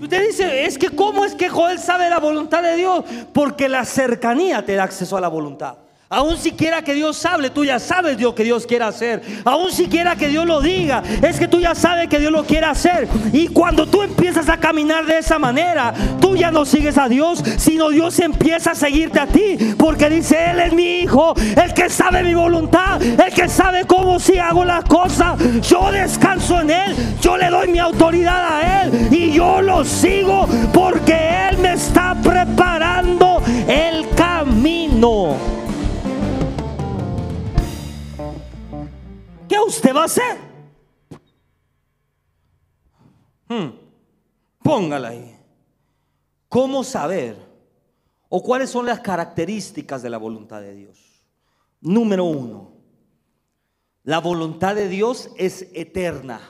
[0.00, 3.04] Usted dice, es que ¿cómo es que Joel sabe la voluntad de Dios?
[3.32, 5.76] Porque la cercanía te da acceso a la voluntad.
[6.12, 9.22] Aún siquiera que Dios hable, tú ya sabes Dios que Dios quiere hacer.
[9.46, 12.66] Aún siquiera que Dios lo diga, es que tú ya sabes que Dios lo quiere
[12.66, 13.08] hacer.
[13.32, 17.42] Y cuando tú empiezas a caminar de esa manera, tú ya no sigues a Dios,
[17.56, 19.56] sino Dios empieza a seguirte a ti.
[19.78, 24.20] Porque dice, Él es mi hijo, el que sabe mi voluntad, el que sabe cómo
[24.20, 25.38] si hago las cosas.
[25.62, 30.46] Yo descanso en Él, yo le doy mi autoridad a Él y yo lo sigo
[30.74, 35.61] porque Él me está preparando el camino.
[39.52, 40.38] ¿Qué usted va a hacer?
[43.46, 43.68] Hmm.
[44.62, 45.38] Póngala ahí.
[46.48, 47.36] ¿Cómo saber?
[48.30, 51.22] ¿O cuáles son las características de la voluntad de Dios?
[51.82, 52.78] Número uno,
[54.04, 56.40] la voluntad de Dios es eterna.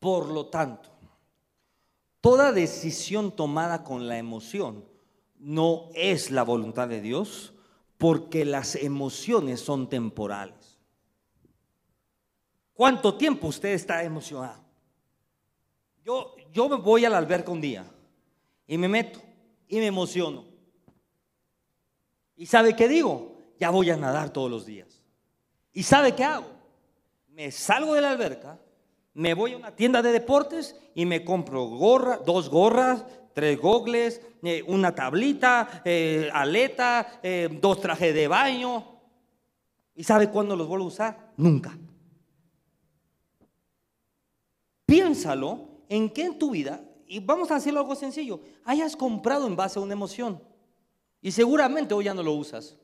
[0.00, 0.95] Por lo tanto,
[2.26, 4.84] Toda decisión tomada con la emoción
[5.38, 7.54] no es la voluntad de Dios
[7.98, 10.80] porque las emociones son temporales.
[12.74, 14.60] ¿Cuánto tiempo usted está emocionado?
[16.04, 17.88] Yo, yo me voy al alberca un día
[18.66, 19.20] y me meto
[19.68, 20.46] y me emociono.
[22.34, 23.38] ¿Y sabe qué digo?
[23.60, 25.00] Ya voy a nadar todos los días.
[25.72, 26.50] ¿Y sabe qué hago?
[27.28, 28.58] Me salgo de la alberca,
[29.16, 34.20] me voy a una tienda de deportes y me compro gorra, dos gorras, tres gogles,
[34.42, 38.84] eh, una tablita, eh, aleta, eh, dos trajes de baño.
[39.94, 41.32] ¿Y sabe cuándo los vuelvo a usar?
[41.38, 41.78] Nunca.
[44.84, 49.56] Piénsalo en qué en tu vida, y vamos a hacerlo algo sencillo, hayas comprado en
[49.56, 50.42] base a una emoción.
[51.22, 52.76] Y seguramente hoy ya no lo usas.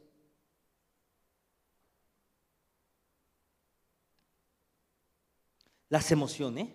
[5.93, 6.71] Las emociones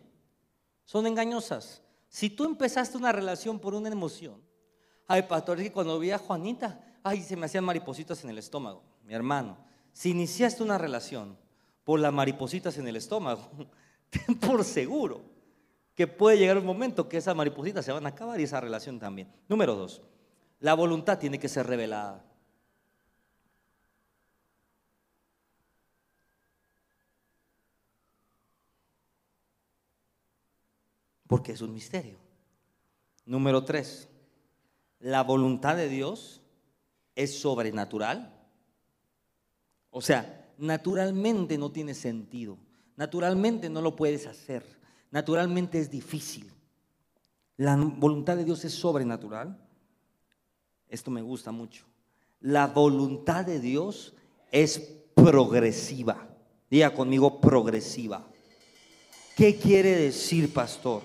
[0.86, 1.82] son engañosas.
[2.08, 4.40] Si tú empezaste una relación por una emoción,
[5.08, 8.84] ay, pastor, que cuando vi a Juanita, ay, se me hacían maripositas en el estómago.
[9.04, 9.58] Mi hermano,
[9.92, 11.36] si iniciaste una relación
[11.84, 13.42] por las maripositas en el estómago,
[14.12, 15.24] ten por seguro
[15.96, 19.00] que puede llegar un momento que esas maripositas se van a acabar y esa relación
[19.00, 19.34] también.
[19.50, 20.04] Número dos,
[20.60, 22.24] la voluntad tiene que ser revelada.
[31.28, 32.18] Porque es un misterio.
[33.26, 34.08] Número tres,
[35.00, 36.42] la voluntad de Dios
[37.16, 38.34] es sobrenatural.
[39.90, 42.58] O sea, naturalmente no tiene sentido,
[42.96, 44.64] naturalmente no lo puedes hacer,
[45.12, 46.52] naturalmente es difícil.
[47.58, 49.60] La voluntad de Dios es sobrenatural.
[50.88, 51.86] Esto me gusta mucho.
[52.40, 54.14] La voluntad de Dios
[54.52, 54.80] es
[55.16, 56.28] progresiva.
[56.70, 58.28] Diga conmigo progresiva.
[59.36, 61.02] ¿Qué quiere decir, pastor?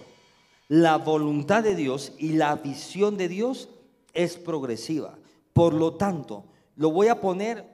[0.72, 3.68] La voluntad de Dios y la visión de Dios
[4.14, 5.18] es progresiva.
[5.52, 7.66] Por lo tanto, lo voy a poner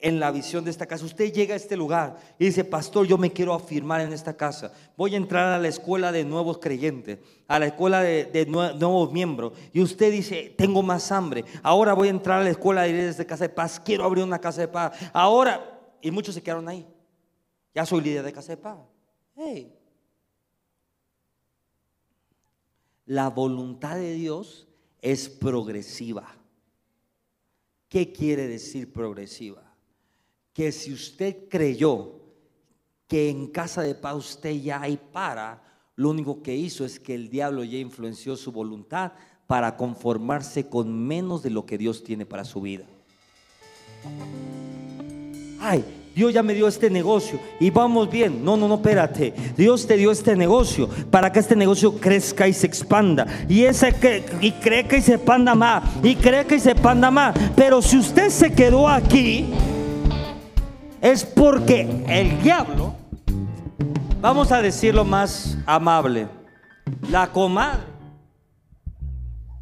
[0.00, 1.04] en la visión de esta casa.
[1.04, 4.72] Usted llega a este lugar y dice, pastor, yo me quiero afirmar en esta casa.
[4.96, 9.52] Voy a entrar a la escuela de nuevos creyentes, a la escuela de, nuevos miembros.
[9.72, 11.44] Y usted dice, tengo más hambre.
[11.62, 13.78] Ahora voy a entrar a la escuela de líderes de casa de paz.
[13.78, 14.98] Quiero abrir una casa de paz.
[15.12, 16.84] Ahora, y muchos se quedaron ahí.
[17.76, 18.78] Ya soy líder de casa de paz.
[19.36, 19.77] Hey,
[23.08, 24.68] la voluntad de Dios
[25.00, 26.36] es progresiva.
[27.88, 29.62] ¿Qué quiere decir progresiva?
[30.52, 32.20] Que si usted creyó
[33.06, 35.62] que en casa de paz usted ya hay para,
[35.96, 39.12] lo único que hizo es que el diablo ya influenció su voluntad
[39.46, 42.84] para conformarse con menos de lo que Dios tiene para su vida.
[45.60, 45.84] Ay,
[46.18, 48.44] Dios ya me dio este negocio y vamos bien.
[48.44, 49.32] No, no, no, espérate.
[49.56, 53.24] Dios te dio este negocio para que este negocio crezca y se expanda.
[53.48, 55.84] Y ese que y crezca y se expanda más.
[56.02, 57.36] Y crezca y se expanda más.
[57.54, 59.46] Pero si usted se quedó aquí,
[61.00, 62.96] es porque el diablo,
[64.20, 66.26] vamos a decirlo más amable,
[67.10, 67.84] la comadre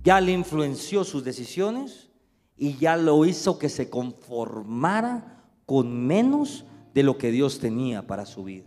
[0.03, 2.09] ya le influenció sus decisiones
[2.57, 5.36] y ya lo hizo que se conformara
[5.66, 8.64] con menos de lo que Dios tenía para su vida.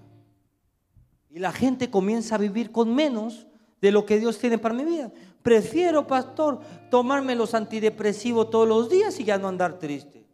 [1.30, 3.48] Y la gente comienza a vivir con menos
[3.82, 5.12] de lo que Dios tiene para mi vida.
[5.42, 6.60] Prefiero, pastor,
[6.92, 10.28] tomarme los antidepresivos todos los días y ya no andar triste.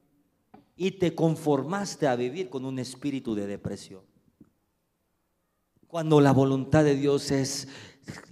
[0.75, 4.01] Y te conformaste a vivir con un espíritu de depresión.
[5.87, 7.67] Cuando la voluntad de Dios es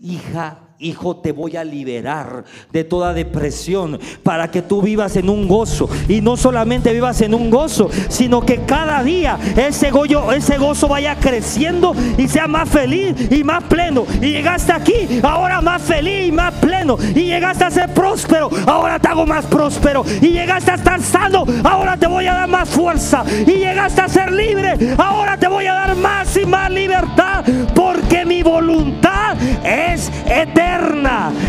[0.01, 5.47] hija, hijo, te voy a liberar de toda depresión para que tú vivas en un
[5.47, 5.89] gozo.
[6.07, 9.91] Y no solamente vivas en un gozo, sino que cada día ese,
[10.35, 14.05] ese gozo vaya creciendo y sea más feliz y más pleno.
[14.21, 16.97] Y llegaste aquí, ahora más feliz y más pleno.
[17.15, 20.03] Y llegaste a ser próspero, ahora te hago más próspero.
[20.21, 23.23] Y llegaste a estar sano, ahora te voy a dar más fuerza.
[23.45, 27.43] Y llegaste a ser libre, ahora te voy a dar más y más libertad.
[27.73, 30.72] Porque mi voluntad es eterna.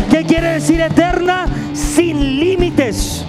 [0.09, 1.45] ¿Qué quiere decir eterna?
[1.73, 3.25] Sin límites,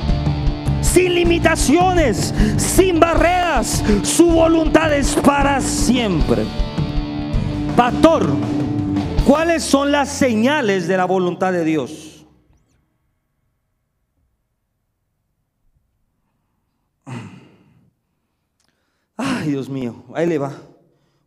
[0.80, 3.82] sin limitaciones, sin barreras.
[4.02, 6.44] Su voluntad es para siempre.
[7.76, 8.26] Pastor,
[9.26, 12.26] ¿cuáles son las señales de la voluntad de Dios?
[19.16, 20.53] Ay, Dios mío, ahí le va.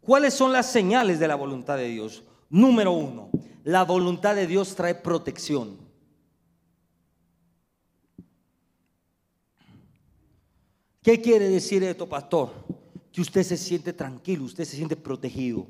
[0.02, 2.24] ¿Cuáles son las señales de la voluntad de Dios?
[2.50, 3.30] Número uno,
[3.64, 5.78] la voluntad de Dios trae protección.
[11.02, 12.52] ¿Qué quiere decir esto, pastor?
[13.12, 15.68] Que usted se siente tranquilo, usted se siente protegido.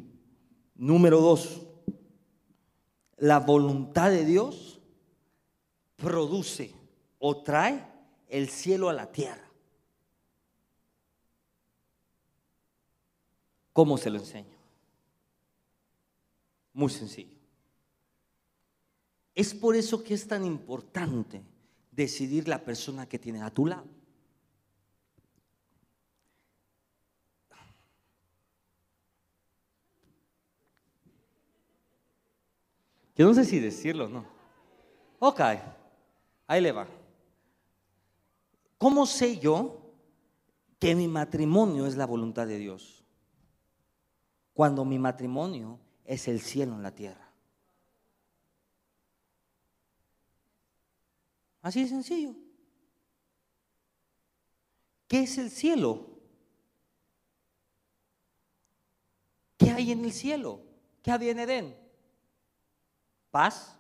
[0.76, 1.62] Número dos,
[3.18, 4.80] la voluntad de Dios
[5.98, 6.74] produce
[7.20, 7.86] o trae
[8.30, 9.50] el cielo a la tierra.
[13.74, 14.59] ¿Cómo se lo enseño?
[16.74, 17.38] Muy sencillo.
[19.36, 21.42] Es por eso que es tan importante
[21.92, 23.88] decidir la persona que tienes a tu lado.
[33.16, 34.26] Yo no sé si decirlo, ¿no?
[35.20, 35.42] Ok,
[36.48, 36.88] ahí le va.
[38.78, 39.94] ¿Cómo sé yo
[40.80, 43.04] que mi matrimonio es la voluntad de Dios?
[44.54, 45.80] Cuando mi matrimonio
[46.10, 47.32] es el cielo en la tierra.
[51.62, 52.34] Así de sencillo.
[55.08, 56.08] ¿Qué es el cielo?
[59.56, 60.64] ¿Qué hay en el cielo?
[61.04, 61.78] ¿Qué había en Edén?
[63.30, 63.78] Paz,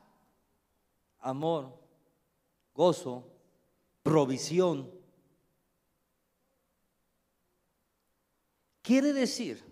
[1.21, 1.79] amor,
[2.75, 3.27] gozo,
[4.03, 4.93] provisión.
[8.83, 9.68] Quiere decir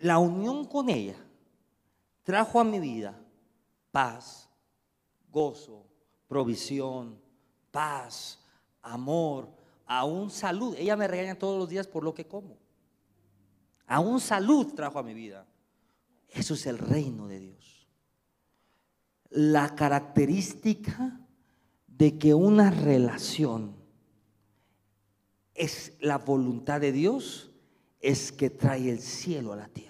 [0.00, 1.16] la unión con ella
[2.22, 3.18] trajo a mi vida
[3.90, 4.48] paz,
[5.30, 5.86] gozo,
[6.26, 7.18] provisión,
[7.70, 8.38] paz,
[8.82, 9.48] amor,
[9.86, 10.74] aún salud.
[10.78, 12.56] Ella me regaña todos los días por lo que como.
[13.86, 15.46] Aún salud trajo a mi vida.
[16.28, 17.88] Eso es el reino de Dios.
[19.30, 21.20] La característica
[21.86, 23.74] de que una relación
[25.54, 27.50] es la voluntad de Dios
[28.00, 29.87] es que trae el cielo a la tierra.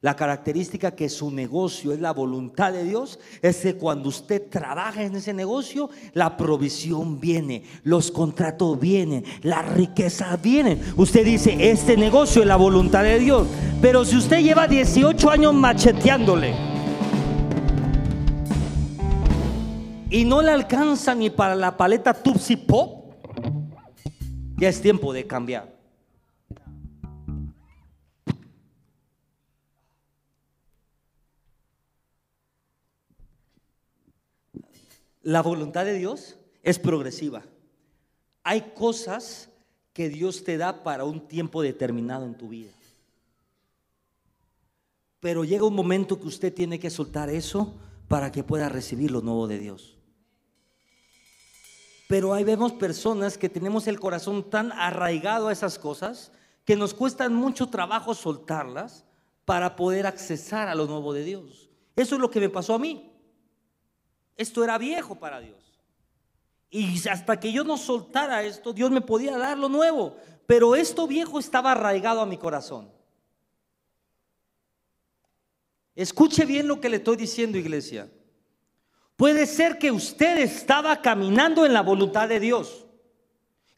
[0.00, 5.02] La característica que su negocio es la voluntad de Dios es que cuando usted trabaja
[5.02, 10.80] en ese negocio, la provisión viene, los contratos vienen, la riqueza viene.
[10.96, 13.48] Usted dice, este negocio es la voluntad de Dios.
[13.82, 16.54] Pero si usted lleva 18 años macheteándole
[20.10, 23.14] y no le alcanza ni para la paleta Tupsi Pop,
[24.58, 25.77] ya es tiempo de cambiar.
[35.28, 37.42] La voluntad de Dios es progresiva.
[38.44, 39.50] Hay cosas
[39.92, 42.72] que Dios te da para un tiempo determinado en tu vida.
[45.20, 47.74] Pero llega un momento que usted tiene que soltar eso
[48.08, 49.98] para que pueda recibir lo nuevo de Dios.
[52.08, 56.32] Pero ahí vemos personas que tenemos el corazón tan arraigado a esas cosas
[56.64, 59.04] que nos cuestan mucho trabajo soltarlas
[59.44, 61.68] para poder accesar a lo nuevo de Dios.
[61.96, 63.07] Eso es lo que me pasó a mí.
[64.38, 65.58] Esto era viejo para Dios.
[66.70, 70.16] Y hasta que yo no soltara esto, Dios me podía dar lo nuevo.
[70.46, 72.90] Pero esto viejo estaba arraigado a mi corazón.
[75.94, 78.08] Escuche bien lo que le estoy diciendo, iglesia.
[79.16, 82.86] Puede ser que usted estaba caminando en la voluntad de Dios.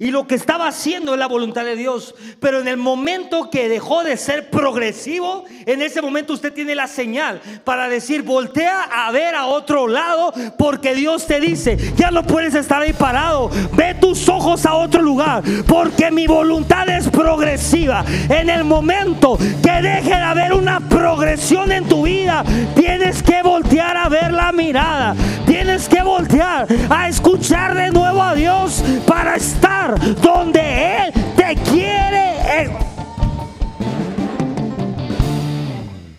[0.01, 2.15] Y lo que estaba haciendo es la voluntad de Dios.
[2.41, 6.87] Pero en el momento que dejó de ser progresivo, en ese momento usted tiene la
[6.87, 12.23] señal para decir, voltea a ver a otro lado, porque Dios te dice, ya no
[12.23, 18.03] puedes estar ahí parado, ve tus ojos a otro lugar, porque mi voluntad es progresiva.
[18.31, 22.43] En el momento que deje de haber una progresión en tu vida,
[22.75, 25.15] tienes que voltear a ver la mirada,
[25.47, 32.31] tienes que voltear a escuchar de nuevo a Dios para estar donde Él te quiere.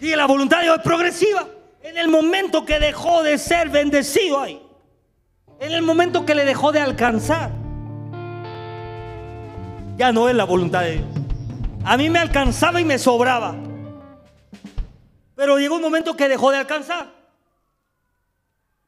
[0.01, 1.47] Y la voluntad de Dios es progresiva.
[1.83, 4.61] En el momento que dejó de ser bendecido ahí.
[5.59, 7.51] En el momento que le dejó de alcanzar.
[9.97, 11.07] Ya no es la voluntad de Dios.
[11.83, 13.55] A mí me alcanzaba y me sobraba.
[15.35, 17.11] Pero llegó un momento que dejó de alcanzar.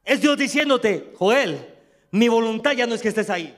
[0.04, 1.74] Es Dios diciéndote, Joel,
[2.10, 3.54] mi voluntad ya no es que estés ahí.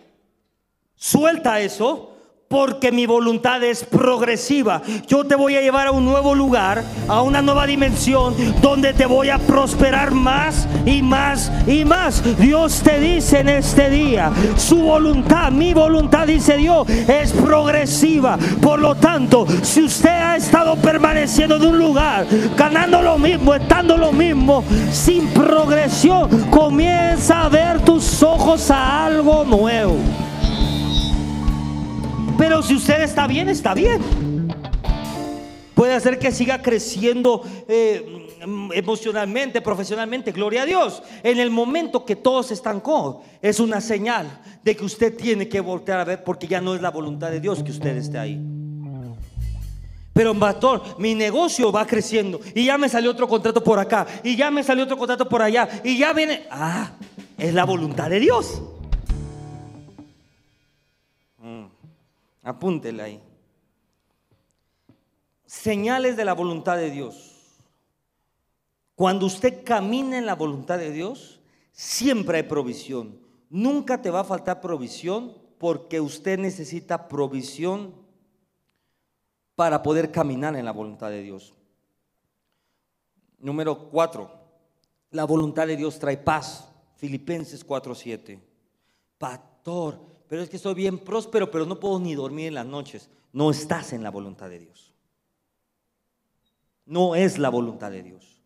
[0.97, 2.17] Suelta eso
[2.49, 4.81] porque mi voluntad es progresiva.
[5.09, 9.05] Yo te voy a llevar a un nuevo lugar, a una nueva dimensión, donde te
[9.05, 12.23] voy a prosperar más y más y más.
[12.39, 18.39] Dios te dice en este día, su voluntad, mi voluntad, dice Dios, es progresiva.
[18.63, 22.27] Por lo tanto, si usted ha estado permaneciendo en un lugar,
[22.57, 29.45] ganando lo mismo, estando lo mismo, sin progresión, comienza a ver tus ojos a algo
[29.45, 29.99] nuevo.
[32.39, 34.03] Pero si usted está bien, está bien.
[35.75, 38.29] Puede hacer que siga creciendo eh,
[38.73, 41.03] emocionalmente, profesionalmente, gloria a Dios.
[41.23, 45.61] En el momento que todo se estancó, es una señal de que usted tiene que
[45.61, 48.41] voltear a ver porque ya no es la voluntad de Dios que usted esté ahí.
[50.13, 54.35] Pero pastor, mi negocio va creciendo y ya me salió otro contrato por acá y
[54.35, 56.93] ya me salió otro contrato por allá y ya viene, ah,
[57.37, 58.63] es la voluntad de Dios.
[62.47, 63.21] Apúntela ahí.
[65.47, 67.59] Señales de la voluntad de Dios.
[68.95, 71.41] Cuando usted camina en la voluntad de Dios,
[71.73, 73.19] siempre hay provisión.
[73.51, 77.93] Nunca te va a faltar provisión porque usted necesita provisión
[79.57, 81.53] para poder caminar en la voluntad de Dios.
[83.41, 84.31] Número cuatro,
[85.11, 86.73] la voluntad de Dios trae paz.
[86.95, 88.41] Filipenses 4:7.
[89.19, 93.09] Pastor, pero es que estoy bien próspero, pero no puedo ni dormir en las noches.
[93.33, 94.93] No estás en la voluntad de Dios.
[96.85, 98.41] No es la voluntad de Dios.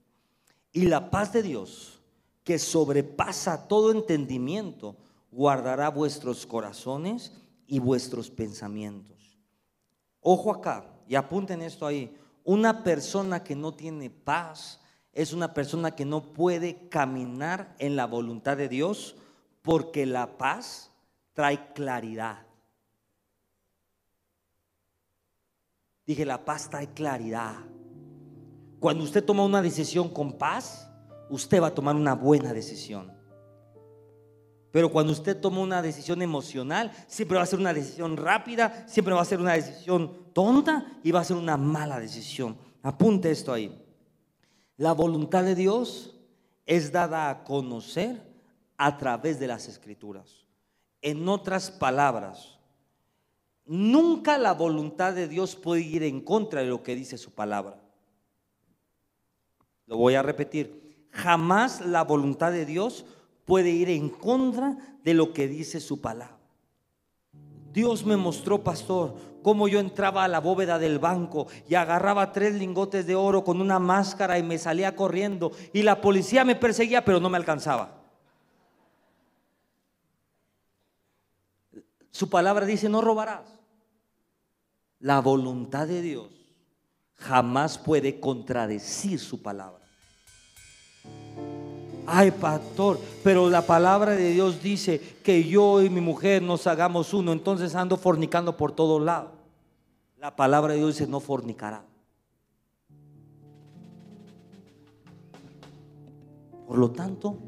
[0.73, 2.01] Y la paz de Dios,
[2.45, 4.97] que sobrepasa todo entendimiento,
[5.31, 7.33] guardará vuestros corazones
[7.67, 9.39] y vuestros pensamientos.
[10.21, 12.17] Ojo acá, y apunten esto ahí.
[12.45, 14.81] Una persona que no tiene paz
[15.13, 19.17] es una persona que no puede caminar en la voluntad de Dios
[19.63, 20.90] porque la paz
[21.33, 22.47] trae claridad.
[26.07, 27.57] Dije, la paz trae claridad.
[28.81, 30.91] Cuando usted toma una decisión con paz,
[31.29, 33.13] usted va a tomar una buena decisión.
[34.73, 39.15] Pero cuando usted toma una decisión emocional, siempre va a ser una decisión rápida, siempre
[39.15, 42.57] va a ser una decisión tonta y va a ser una mala decisión.
[42.83, 43.85] Apunte esto ahí.
[44.77, 46.17] La voluntad de Dios
[46.67, 48.23] es dada a conocer
[48.77, 50.47] a través de las escrituras.
[51.03, 52.59] En otras palabras,
[53.65, 57.81] nunca la voluntad de Dios puede ir en contra de lo que dice su palabra.
[59.87, 61.09] Lo voy a repetir.
[61.11, 63.05] Jamás la voluntad de Dios
[63.45, 66.39] puede ir en contra de lo que dice su palabra.
[67.73, 72.55] Dios me mostró, pastor, cómo yo entraba a la bóveda del banco y agarraba tres
[72.55, 77.05] lingotes de oro con una máscara y me salía corriendo y la policía me perseguía
[77.05, 78.00] pero no me alcanzaba.
[82.11, 83.47] Su palabra dice, no robarás.
[84.99, 86.29] La voluntad de Dios
[87.15, 89.81] jamás puede contradecir su palabra.
[92.07, 97.15] Ay, pastor, pero la palabra de Dios dice que yo y mi mujer nos hagamos
[97.15, 99.31] uno, entonces ando fornicando por todos lados.
[100.19, 101.85] La palabra de Dios dice, no fornicará.
[106.67, 107.39] Por lo tanto,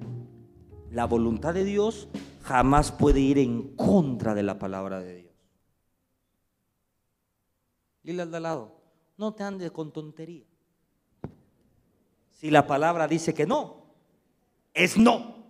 [0.91, 2.09] la voluntad de Dios
[2.43, 5.33] jamás puede ir en contra de la palabra de Dios.
[8.03, 8.81] Dile al de lado,
[9.17, 10.45] no te andes con tontería.
[12.31, 13.87] Si la palabra dice que no,
[14.75, 15.43] es no.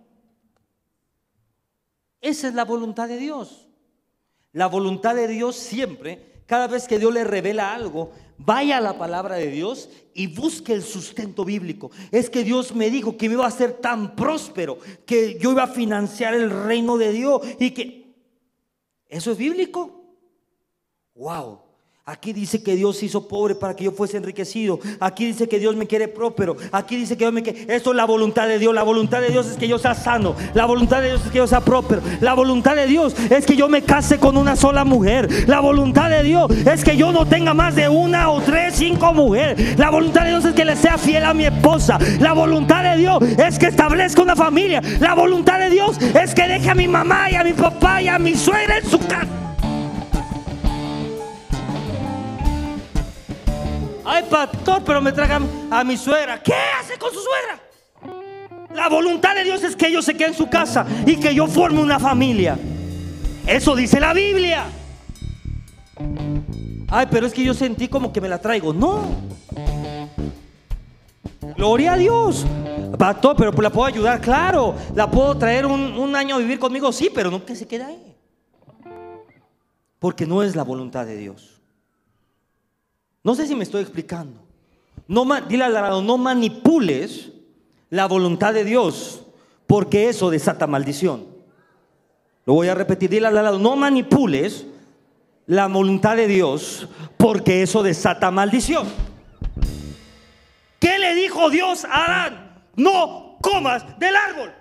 [2.21, 3.67] Esa es la voluntad de Dios.
[4.51, 8.97] La voluntad de Dios siempre, cada vez que Dios le revela algo, vaya a la
[8.97, 11.91] palabra de Dios y busque el sustento bíblico.
[12.11, 15.63] Es que Dios me dijo que me iba a hacer tan próspero, que yo iba
[15.63, 18.03] a financiar el reino de Dios y que...
[19.07, 20.03] ¿Eso es bíblico?
[21.15, 21.62] Wow.
[22.05, 24.77] Aquí dice que Dios hizo pobre para que yo fuese enriquecido.
[24.99, 26.57] Aquí dice que Dios me quiere próspero.
[26.73, 27.73] Aquí dice que Dios me quiere.
[27.73, 28.75] Esto es la voluntad de Dios.
[28.75, 30.35] La voluntad de Dios es que yo sea sano.
[30.53, 32.01] La voluntad de Dios es que yo sea próspero.
[32.19, 35.47] La voluntad de Dios es que yo me case con una sola mujer.
[35.47, 39.13] La voluntad de Dios es que yo no tenga más de una o tres, cinco
[39.13, 39.79] mujeres.
[39.79, 41.97] La voluntad de Dios es que le sea fiel a mi esposa.
[42.19, 44.81] La voluntad de Dios es que establezca una familia.
[44.99, 48.09] La voluntad de Dios es que deje a mi mamá y a mi papá y
[48.09, 49.42] a mi suegra en su casa.
[54.05, 56.41] Ay, pastor, pero me tragan a mi suegra.
[56.41, 57.59] ¿Qué hace con su suegra?
[58.73, 61.47] La voluntad de Dios es que ellos se queden en su casa y que yo
[61.47, 62.57] forme una familia.
[63.45, 64.65] Eso dice la Biblia.
[66.89, 68.73] Ay, pero es que yo sentí como que me la traigo.
[68.73, 69.03] No.
[71.55, 72.45] Gloria a Dios.
[72.97, 74.75] Pastor, pero la puedo ayudar, claro.
[74.95, 78.15] La puedo traer un, año a vivir conmigo, sí, pero que se quede ahí.
[79.99, 81.52] Porque no es la voluntad de Dios.
[83.23, 84.41] No sé si me estoy explicando.
[85.07, 87.31] No, dile al lado, no manipules
[87.89, 89.23] la voluntad de Dios,
[89.67, 91.25] porque eso desata maldición.
[92.45, 94.65] Lo voy a repetir, dile al lado, no manipules
[95.45, 98.87] la voluntad de Dios, porque eso desata maldición.
[100.79, 102.63] ¿Qué le dijo Dios a Adán?
[102.75, 104.53] No comas del árbol.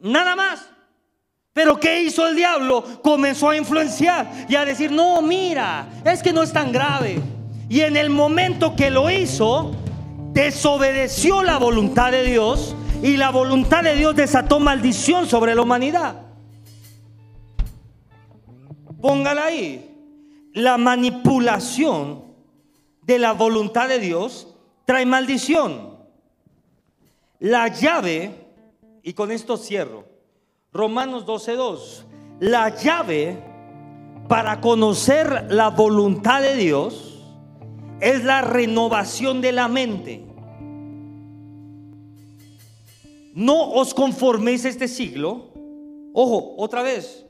[0.00, 0.69] Nada más.
[1.52, 2.84] Pero ¿qué hizo el diablo?
[3.02, 7.20] Comenzó a influenciar y a decir, no, mira, es que no es tan grave.
[7.68, 9.72] Y en el momento que lo hizo,
[10.32, 16.22] desobedeció la voluntad de Dios y la voluntad de Dios desató maldición sobre la humanidad.
[19.00, 19.86] Póngala ahí.
[20.52, 22.24] La manipulación
[23.02, 25.98] de la voluntad de Dios trae maldición.
[27.38, 28.34] La llave,
[29.02, 30.09] y con esto cierro,
[30.72, 32.04] Romanos 12:2.
[32.40, 33.42] La llave
[34.28, 37.24] para conocer la voluntad de Dios
[38.00, 40.24] es la renovación de la mente.
[43.34, 45.50] No os conforméis a este siglo.
[46.12, 47.26] Ojo, otra vez.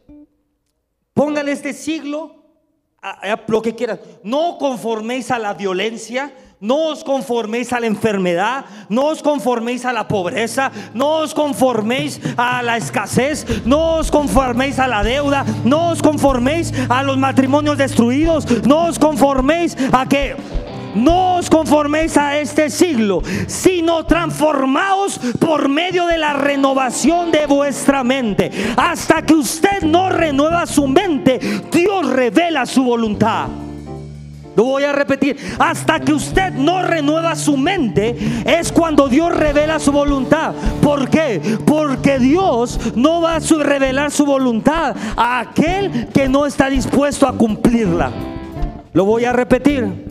[1.12, 2.40] Póngale este siglo
[3.02, 4.00] a, lo que quieras.
[4.22, 9.94] No conforméis a la violencia, No os conforméis a la enfermedad, no os conforméis a
[9.94, 15.88] la pobreza, no os conforméis a la escasez, no os conforméis a la deuda, no
[15.88, 20.36] os conforméis a los matrimonios destruidos, no os conforméis a que
[20.94, 28.04] no os conforméis a este siglo, sino transformaos por medio de la renovación de vuestra
[28.04, 28.50] mente.
[28.76, 31.40] Hasta que usted no renueva su mente,
[31.72, 33.69] Dios revela su voluntad.
[34.56, 35.36] Lo voy a repetir.
[35.58, 40.54] Hasta que usted no renueva su mente es cuando Dios revela su voluntad.
[40.82, 41.40] ¿Por qué?
[41.64, 47.32] Porque Dios no va a revelar su voluntad a aquel que no está dispuesto a
[47.32, 48.10] cumplirla.
[48.92, 50.10] Lo voy a repetir.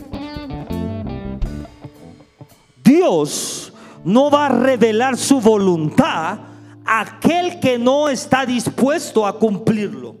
[2.82, 3.72] Dios
[4.04, 6.38] no va a revelar su voluntad
[6.84, 10.16] a aquel que no está dispuesto a cumplirlo.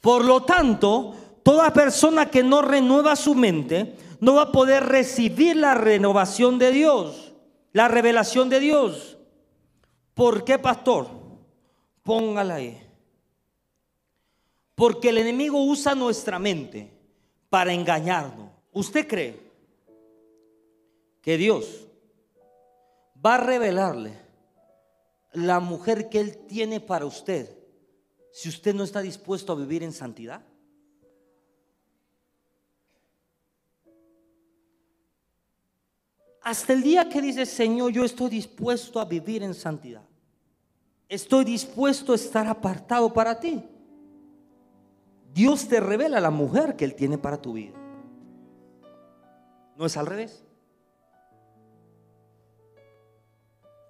[0.00, 1.14] Por lo tanto,
[1.44, 6.72] Toda persona que no renueva su mente no va a poder recibir la renovación de
[6.72, 7.34] Dios,
[7.72, 9.18] la revelación de Dios.
[10.14, 11.06] ¿Por qué, pastor?
[12.02, 12.80] Póngala ahí.
[14.74, 16.90] Porque el enemigo usa nuestra mente
[17.50, 18.48] para engañarnos.
[18.72, 19.38] ¿Usted cree
[21.20, 21.86] que Dios
[23.24, 24.14] va a revelarle
[25.34, 27.54] la mujer que Él tiene para usted
[28.32, 30.40] si usted no está dispuesto a vivir en santidad?
[36.44, 40.02] Hasta el día que dices, Señor, yo estoy dispuesto a vivir en santidad.
[41.08, 43.64] Estoy dispuesto a estar apartado para ti.
[45.32, 47.72] Dios te revela la mujer que Él tiene para tu vida.
[49.76, 50.44] ¿No es al revés?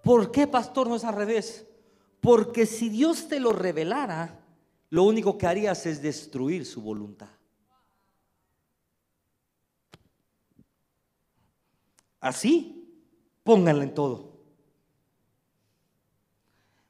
[0.04, 1.66] ¿Por qué, pastor, no es al revés?
[2.20, 4.38] Porque si Dios te lo revelara,
[4.90, 7.30] lo único que harías es destruir su voluntad.
[12.24, 12.90] Así,
[13.42, 14.32] pónganla en todo.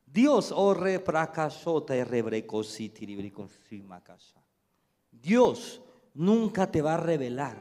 [0.07, 0.55] Dios,
[5.11, 5.82] Dios
[6.14, 7.61] nunca te va a revelar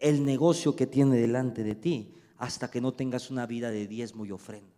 [0.00, 4.26] el negocio que tiene delante de ti hasta que no tengas una vida de diezmo
[4.26, 4.74] y ofrenda.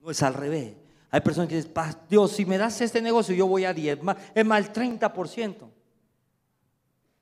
[0.00, 0.74] No es al revés.
[1.10, 1.74] Hay personas que dicen,
[2.08, 4.16] Dios, si me das este negocio, yo voy a diezmar.
[4.34, 5.68] Es más, el 30%.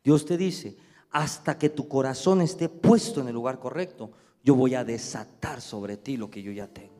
[0.04, 0.85] Dios te dice,
[1.16, 4.10] hasta que tu corazón esté puesto en el lugar correcto,
[4.44, 6.92] yo voy a desatar sobre ti lo que yo ya tengo.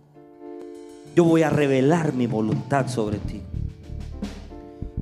[1.15, 3.43] Yo voy a revelar mi voluntad sobre ti.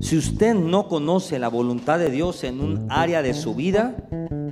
[0.01, 3.95] Si usted no conoce la voluntad de Dios en un área de su vida,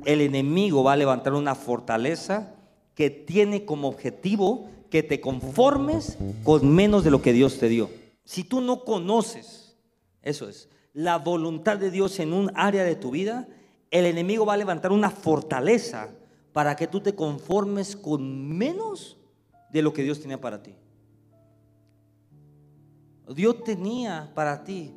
[0.05, 2.55] el enemigo va a levantar una fortaleza
[2.95, 7.89] que tiene como objetivo que te conformes con menos de lo que Dios te dio.
[8.23, 9.75] Si tú no conoces,
[10.21, 13.45] eso es, la voluntad de Dios en un área de tu vida,
[13.93, 16.09] el enemigo va a levantar una fortaleza
[16.51, 19.19] para que tú te conformes con menos
[19.69, 20.75] de lo que Dios tenía para ti.
[23.35, 24.95] Dios tenía para ti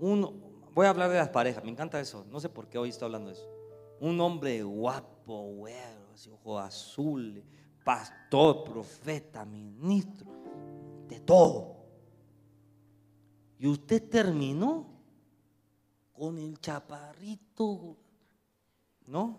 [0.00, 0.42] un,
[0.74, 3.04] voy a hablar de las parejas, me encanta eso, no sé por qué hoy estoy
[3.04, 3.46] hablando de eso.
[4.00, 7.44] Un hombre guapo, güero, ojo azul,
[7.84, 10.26] pastor, profeta, ministro,
[11.06, 11.76] de todo.
[13.58, 14.86] Y usted terminó
[16.14, 17.98] con el chaparrito
[19.08, 19.36] ¿no?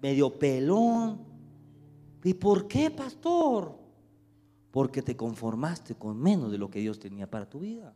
[0.00, 1.18] Medio pelón.
[2.22, 3.72] ¿Y por qué, pastor?
[4.70, 7.94] Porque te conformaste con menos de lo que Dios tenía para tu vida.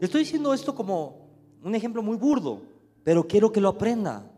[0.00, 1.28] Estoy diciendo esto como
[1.62, 2.60] un ejemplo muy burdo,
[3.04, 4.30] pero quiero que lo aprenda.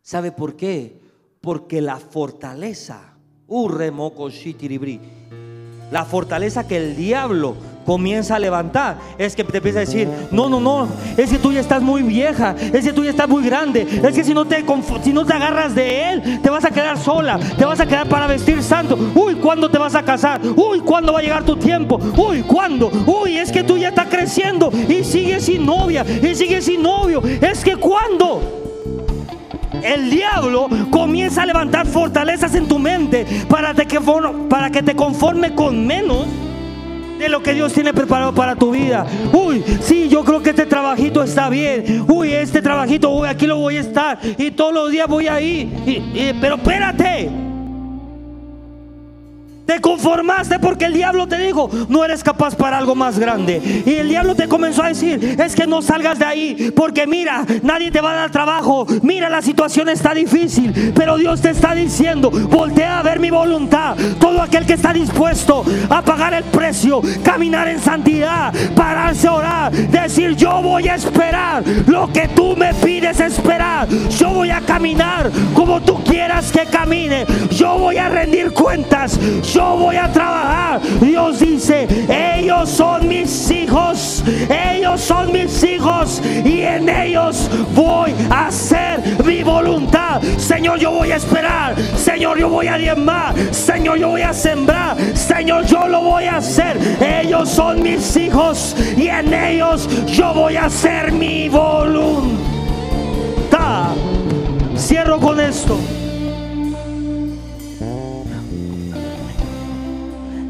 [0.00, 1.00] ¿Sabe por qué?
[1.40, 3.16] Porque la fortaleza,
[3.48, 3.68] uh,
[5.90, 7.54] la fortaleza que el diablo
[7.84, 11.52] comienza a levantar, es que te empieza a decir, no, no, no, es que tú
[11.52, 14.44] ya estás muy vieja, es que tú ya estás muy grande, es que si no
[14.44, 14.64] te,
[15.02, 18.08] si no te agarras de él, te vas a quedar sola, te vas a quedar
[18.08, 18.98] para vestir santo.
[19.14, 20.40] Uy, ¿cuándo te vas a casar?
[20.56, 21.98] Uy, ¿cuándo va a llegar tu tiempo?
[22.16, 22.90] Uy, ¿cuándo?
[23.06, 27.22] Uy, es que tú ya estás creciendo y sigues sin novia y sigues sin novio.
[27.40, 28.60] Es que ¿cuándo?
[29.82, 34.00] el diablo comienza a levantar fortalezas en tu mente para, que,
[34.48, 36.26] para que te conforme con menos
[37.18, 39.06] de lo que Dios tiene preparado para tu vida.
[39.32, 42.04] Uy, sí, yo creo que este trabajito está bien.
[42.08, 44.18] Uy, este trabajito, uy, aquí lo voy a estar.
[44.38, 45.68] Y todos los días voy a ir.
[46.40, 47.53] pero espérate.
[49.66, 53.82] Te conformaste porque el diablo te dijo, no eres capaz para algo más grande.
[53.86, 57.46] Y el diablo te comenzó a decir, es que no salgas de ahí, porque mira,
[57.62, 58.86] nadie te va a dar trabajo.
[59.02, 63.96] Mira, la situación está difícil, pero Dios te está diciendo, voltea a ver mi voluntad.
[64.20, 69.72] Todo aquel que está dispuesto a pagar el precio, caminar en santidad, pararse a orar,
[69.72, 73.88] decir, yo voy a esperar lo que tú me pides esperar.
[74.18, 77.24] Yo voy a caminar como tú quieras que camine.
[77.50, 79.18] Yo voy a rendir cuentas
[79.54, 80.80] yo voy a trabajar.
[81.00, 88.48] Dios dice, ellos son mis hijos, ellos son mis hijos y en ellos voy a
[88.48, 90.20] hacer mi voluntad.
[90.36, 91.74] Señor, yo voy a esperar.
[91.96, 93.34] Señor, yo voy a diezmar.
[93.52, 94.96] Señor, yo voy a sembrar.
[95.14, 96.76] Señor, yo lo voy a hacer.
[97.00, 102.34] Ellos son mis hijos y en ellos yo voy a hacer mi voluntad.
[104.76, 105.78] Cierro con esto.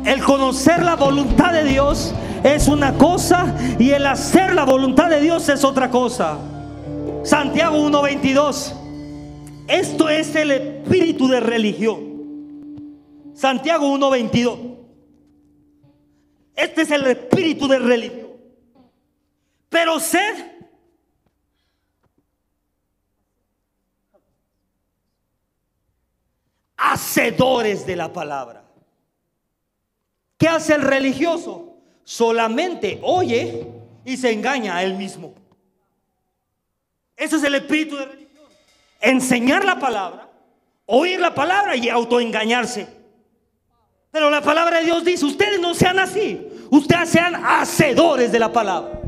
[0.05, 5.21] El conocer la voluntad de Dios es una cosa y el hacer la voluntad de
[5.21, 6.39] Dios es otra cosa.
[7.25, 8.75] Santiago 1:22.
[9.67, 13.33] Esto es el espíritu de religión.
[13.35, 14.59] Santiago 1:22.
[16.55, 18.29] Este es el espíritu de religión.
[19.71, 20.53] Pero sed
[26.77, 28.64] hacedores de la palabra.
[30.45, 31.79] ¿Qué hace el religioso?
[32.03, 33.67] Solamente oye
[34.05, 35.33] y se engaña a él mismo.
[37.17, 38.45] Ese es el espíritu de religión.
[39.01, 40.29] Enseñar la palabra,
[40.85, 42.87] oír la palabra y autoengañarse.
[44.11, 48.53] Pero la palabra de Dios dice, ustedes no sean así, ustedes sean hacedores de la
[48.53, 49.01] palabra.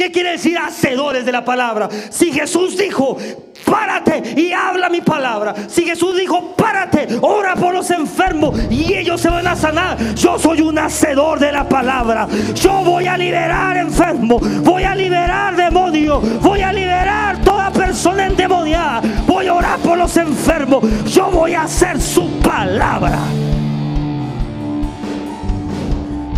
[0.00, 1.86] ¿Qué quiere decir hacedores de la palabra?
[2.08, 3.18] Si Jesús dijo,
[3.66, 5.54] párate y habla mi palabra.
[5.68, 9.98] Si Jesús dijo, párate, ora por los enfermos y ellos se van a sanar.
[10.14, 12.26] Yo soy un hacedor de la palabra.
[12.54, 19.02] Yo voy a liberar enfermos, voy a liberar demonios, voy a liberar toda persona endemoniada.
[19.26, 20.82] Voy a orar por los enfermos.
[21.12, 23.18] Yo voy a hacer su palabra.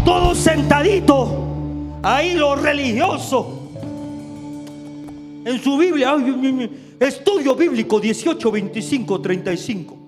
[0.05, 1.42] Todos sentaditos
[2.03, 3.47] Ahí los religiosos.
[5.45, 6.17] En su Biblia,
[6.99, 9.99] estudio bíblico 18, 25, 35.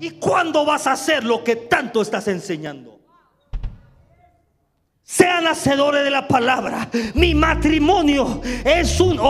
[0.00, 2.91] ¿Y cuándo vas a hacer lo que tanto estás enseñando?
[5.04, 6.88] Sean hacedores de la palabra.
[7.14, 9.20] Mi matrimonio es un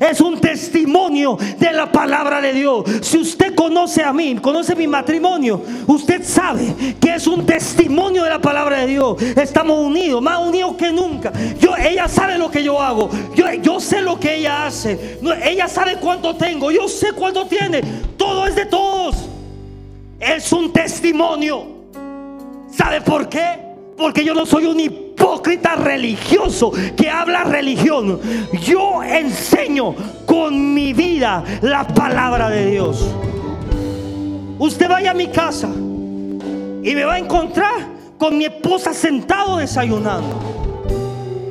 [0.00, 2.84] es un testimonio de la palabra de Dios.
[3.02, 8.30] Si usted conoce a mí, conoce mi matrimonio, usted sabe que es un testimonio de
[8.30, 9.22] la palabra de Dios.
[9.22, 11.32] Estamos unidos, más unidos que nunca.
[11.60, 13.08] Yo, ella sabe lo que yo hago.
[13.34, 15.20] Yo, yo sé lo que ella hace.
[15.44, 16.70] ella sabe cuánto tengo.
[16.70, 17.82] Yo sé cuánto tiene.
[18.16, 19.28] Todo es de todos.
[20.18, 21.66] Es un testimonio.
[22.70, 23.67] ¿Sabe por qué?
[23.98, 28.20] Porque yo no soy un hipócrita religioso que habla religión.
[28.62, 29.94] Yo enseño
[30.24, 33.04] con mi vida la palabra de Dios.
[34.58, 40.58] Usted vaya a mi casa y me va a encontrar con mi esposa sentado desayunando.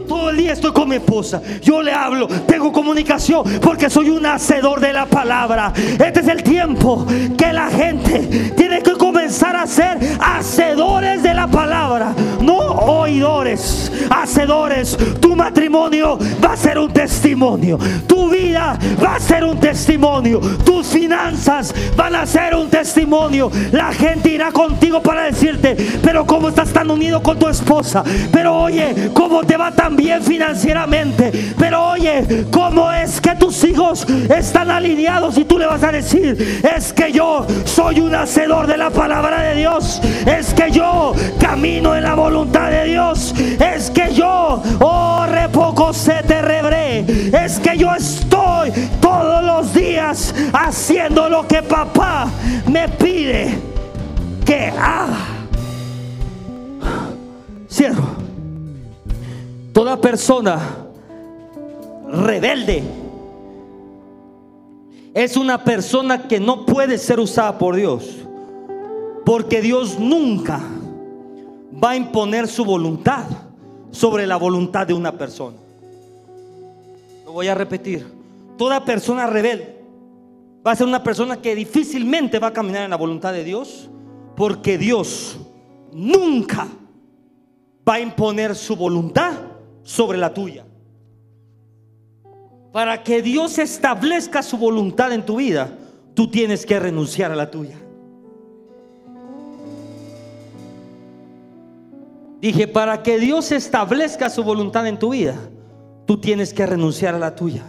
[0.08, 1.42] Todo el día estoy con mi esposa.
[1.62, 5.74] Yo le hablo, tengo comunicación porque soy un hacedor de la palabra.
[5.76, 7.06] Este es el tiempo
[7.38, 14.96] que la gente tiene que comenzar a ser hacedores de la palabra, no oidores, hacedores.
[15.20, 17.80] Tu matrimonio va a ser un testimonio.
[18.06, 20.40] Tu vida va a ser un testimonio.
[20.64, 23.50] Tus finanzas van a ser un testimonio.
[23.72, 28.04] La gente irá contigo para decirte, pero cómo estás tan unido con tu esposa.
[28.32, 31.32] Pero oye, cómo te va tan bien financieramente.
[31.58, 35.38] Pero oye, ¿cómo es que tus hijos están alineados?
[35.40, 39.42] Y tú le vas a decir, es que yo soy un hacedor de la palabra
[39.42, 40.02] de Dios.
[40.26, 43.34] Es que yo camino en la voluntad de Dios.
[43.58, 47.06] Es que yo, oh, repoco se te rebré.
[47.32, 52.28] Es que yo estoy todos los días haciendo lo que papá
[52.70, 53.58] me pide
[54.46, 55.26] que haga.
[57.72, 58.10] Cierro.
[59.72, 60.60] Toda persona
[62.12, 62.84] rebelde
[65.14, 68.27] es una persona que no puede ser usada por Dios.
[69.28, 70.62] Porque Dios nunca
[71.84, 73.26] va a imponer su voluntad
[73.92, 75.58] sobre la voluntad de una persona.
[77.26, 78.08] Lo voy a repetir.
[78.58, 79.84] Toda persona rebelde
[80.66, 83.90] va a ser una persona que difícilmente va a caminar en la voluntad de Dios.
[84.38, 85.38] Porque Dios
[85.92, 86.66] nunca
[87.86, 89.34] va a imponer su voluntad
[89.84, 90.66] sobre la tuya.
[92.72, 95.78] Para que Dios establezca su voluntad en tu vida,
[96.14, 97.78] tú tienes que renunciar a la tuya.
[102.40, 105.36] Dije, para que Dios establezca su voluntad en tu vida,
[106.06, 107.64] tú tienes que renunciar a la tuya.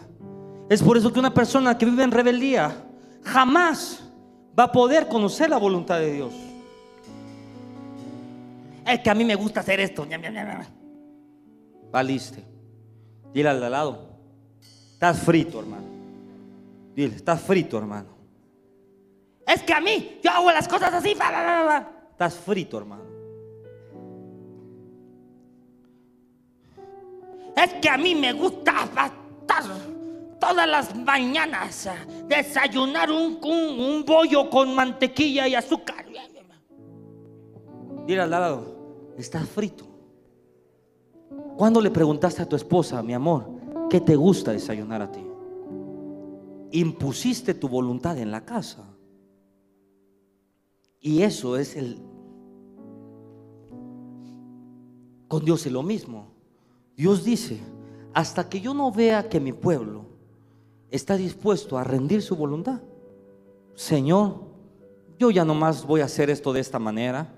[0.68, 2.84] Es por eso que una persona que vive en rebeldía
[3.24, 4.04] jamás
[4.58, 6.34] va a poder conocer la voluntad de Dios.
[8.86, 10.06] Es que a mí me gusta hacer esto.
[11.90, 12.44] Valiste.
[13.32, 14.08] Dile al de al lado.
[14.92, 15.86] Estás frito, hermano.
[16.94, 18.08] Dile, estás frito, hermano.
[19.46, 21.16] Es que a mí, yo hago las cosas así.
[22.10, 23.07] Estás frito, hermano.
[27.64, 29.64] Es que a mí me gusta pastar
[30.38, 31.88] todas las mañanas
[32.28, 36.06] desayunar un, un, bollo con mantequilla y azúcar.
[38.06, 39.84] Dile al lado, estás frito.
[41.56, 43.50] ¿Cuándo le preguntaste a tu esposa, mi amor,
[43.90, 45.26] qué te gusta desayunar a ti?
[46.70, 48.84] Impusiste tu voluntad en la casa.
[51.00, 52.00] Y eso es el...
[55.26, 56.38] Con Dios es lo mismo.
[56.99, 57.61] Dios dice,
[58.12, 60.05] hasta que yo no vea que mi pueblo
[60.90, 62.80] está dispuesto a rendir su voluntad,
[63.76, 64.40] Señor,
[65.16, 67.32] yo ya no más voy a hacer esto de esta manera.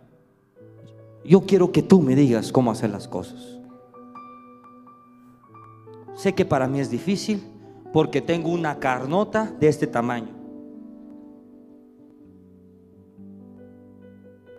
[1.27, 3.59] Yo quiero que tú me digas cómo hacer las cosas.
[6.17, 7.43] Sé que para mí es difícil
[7.93, 10.35] porque tengo una carnota de este tamaño.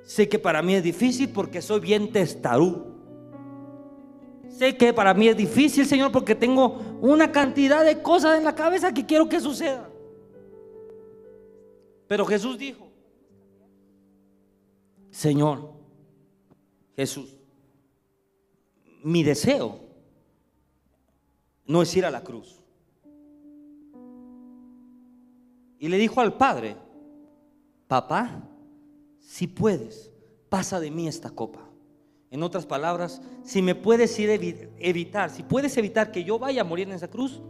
[0.04, 2.91] Sé que para mí es difícil porque soy bien testarú.
[4.62, 8.54] Sé que para mí es difícil, Señor, porque tengo una cantidad de cosas en la
[8.54, 9.90] cabeza que quiero que suceda.
[12.08, 12.88] Pero Jesús dijo,
[15.10, 15.74] Señor,
[16.96, 17.36] Jesús,
[19.02, 19.80] mi deseo
[21.66, 22.64] no es ir a la cruz.
[25.80, 26.78] Y le dijo al Padre,
[27.88, 28.48] papá,
[29.22, 30.12] si puedes,
[30.50, 31.71] pasa de mí esta copa.
[32.32, 36.64] En otras palabras, si me puedes ir evitar, si puedes evitar que yo vaya a
[36.64, 37.42] morir en esa cruz,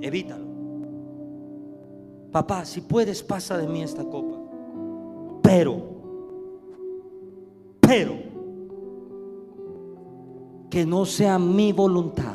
[0.00, 0.44] evítalo.
[2.32, 4.36] Papá, si puedes, pasa de mí esta copa.
[5.44, 5.80] Pero,
[7.78, 8.16] pero,
[10.68, 12.34] que no sea mi voluntad,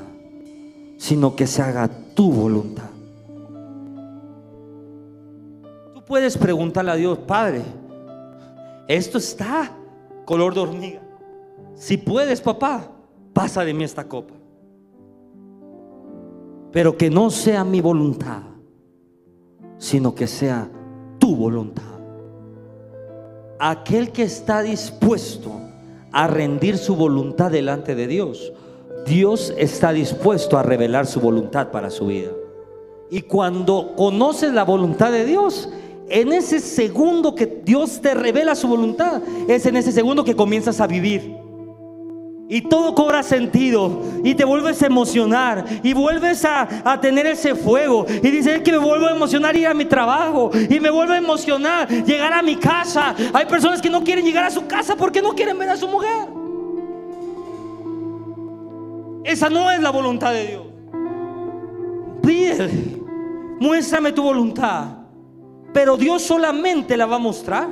[0.95, 2.89] sino que se haga tu voluntad.
[5.93, 7.63] Tú puedes preguntarle a Dios, Padre,
[8.87, 9.75] esto está
[10.23, 11.08] color de hormiga.
[11.79, 12.91] Si puedes, papá,
[13.31, 14.33] pasa de mí esta copa.
[16.73, 18.41] Pero que no sea mi voluntad,
[19.77, 20.69] sino que sea
[21.19, 21.85] tu voluntad.
[23.59, 25.51] Aquel que está dispuesto
[26.11, 28.51] a rendir su voluntad delante de Dios,
[29.05, 32.31] Dios está dispuesto a revelar su voluntad para su vida.
[33.09, 35.69] Y cuando conoces la voluntad de Dios,
[36.09, 40.81] en ese segundo que Dios te revela su voluntad, es en ese segundo que comienzas
[40.81, 41.47] a vivir.
[42.51, 44.01] Y todo cobra sentido.
[44.23, 45.65] Y te vuelves a emocionar.
[45.83, 48.07] Y vuelves a, tener ese fuego.
[48.09, 50.49] Y dices que me vuelvo a emocionar ir a mi trabajo.
[50.67, 53.13] Y me vuelve a emocionar llegar a mi casa.
[53.33, 55.87] Hay personas que no quieren llegar a su casa porque no quieren ver a su
[55.87, 56.27] mujer.
[59.25, 60.63] Esa no es la voluntad de Dios.
[62.23, 62.99] Pídele.
[63.59, 64.87] Muéstrame tu voluntad.
[65.71, 67.69] Pero Dios solamente la va a mostrar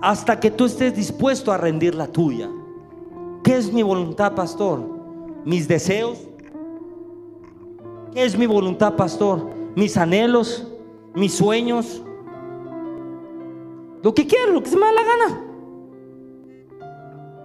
[0.00, 2.48] hasta que tú estés dispuesto a rendir la tuya.
[3.44, 4.80] ¿Qué es mi voluntad, pastor?
[5.44, 6.18] Mis deseos.
[8.12, 9.50] ¿Qué es mi voluntad, pastor?
[9.76, 10.66] Mis anhelos,
[11.14, 12.02] mis sueños.
[14.02, 15.40] Lo que quiero, lo que se me da la gana.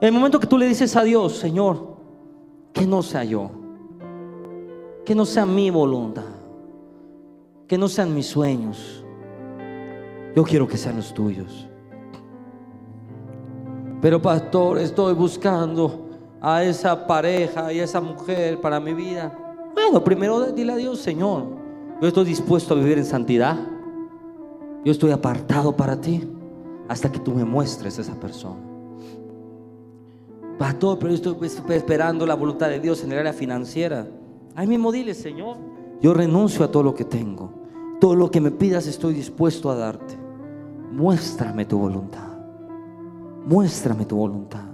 [0.01, 1.97] En el momento que tú le dices a Dios, Señor,
[2.71, 3.51] que no sea yo,
[5.05, 6.23] que no sea mi voluntad,
[7.67, 9.03] que no sean mis sueños,
[10.33, 11.68] yo quiero que sean los tuyos.
[14.01, 16.07] Pero pastor, estoy buscando
[16.41, 19.37] a esa pareja y a esa mujer para mi vida.
[19.73, 21.43] Bueno, primero dile a Dios, Señor,
[22.01, 23.57] yo estoy dispuesto a vivir en santidad.
[24.85, 26.25] Yo estoy apartado para ti
[26.87, 28.59] hasta que tú me muestres esa persona.
[30.57, 34.07] Pastor, pero yo estoy esperando la voluntad de Dios en el área financiera.
[34.55, 35.57] Ahí mismo dile, Señor,
[36.01, 37.51] yo renuncio a todo lo que tengo.
[37.99, 40.17] Todo lo que me pidas estoy dispuesto a darte.
[40.91, 42.28] Muéstrame tu voluntad.
[43.45, 44.68] Muéstrame tu voluntad.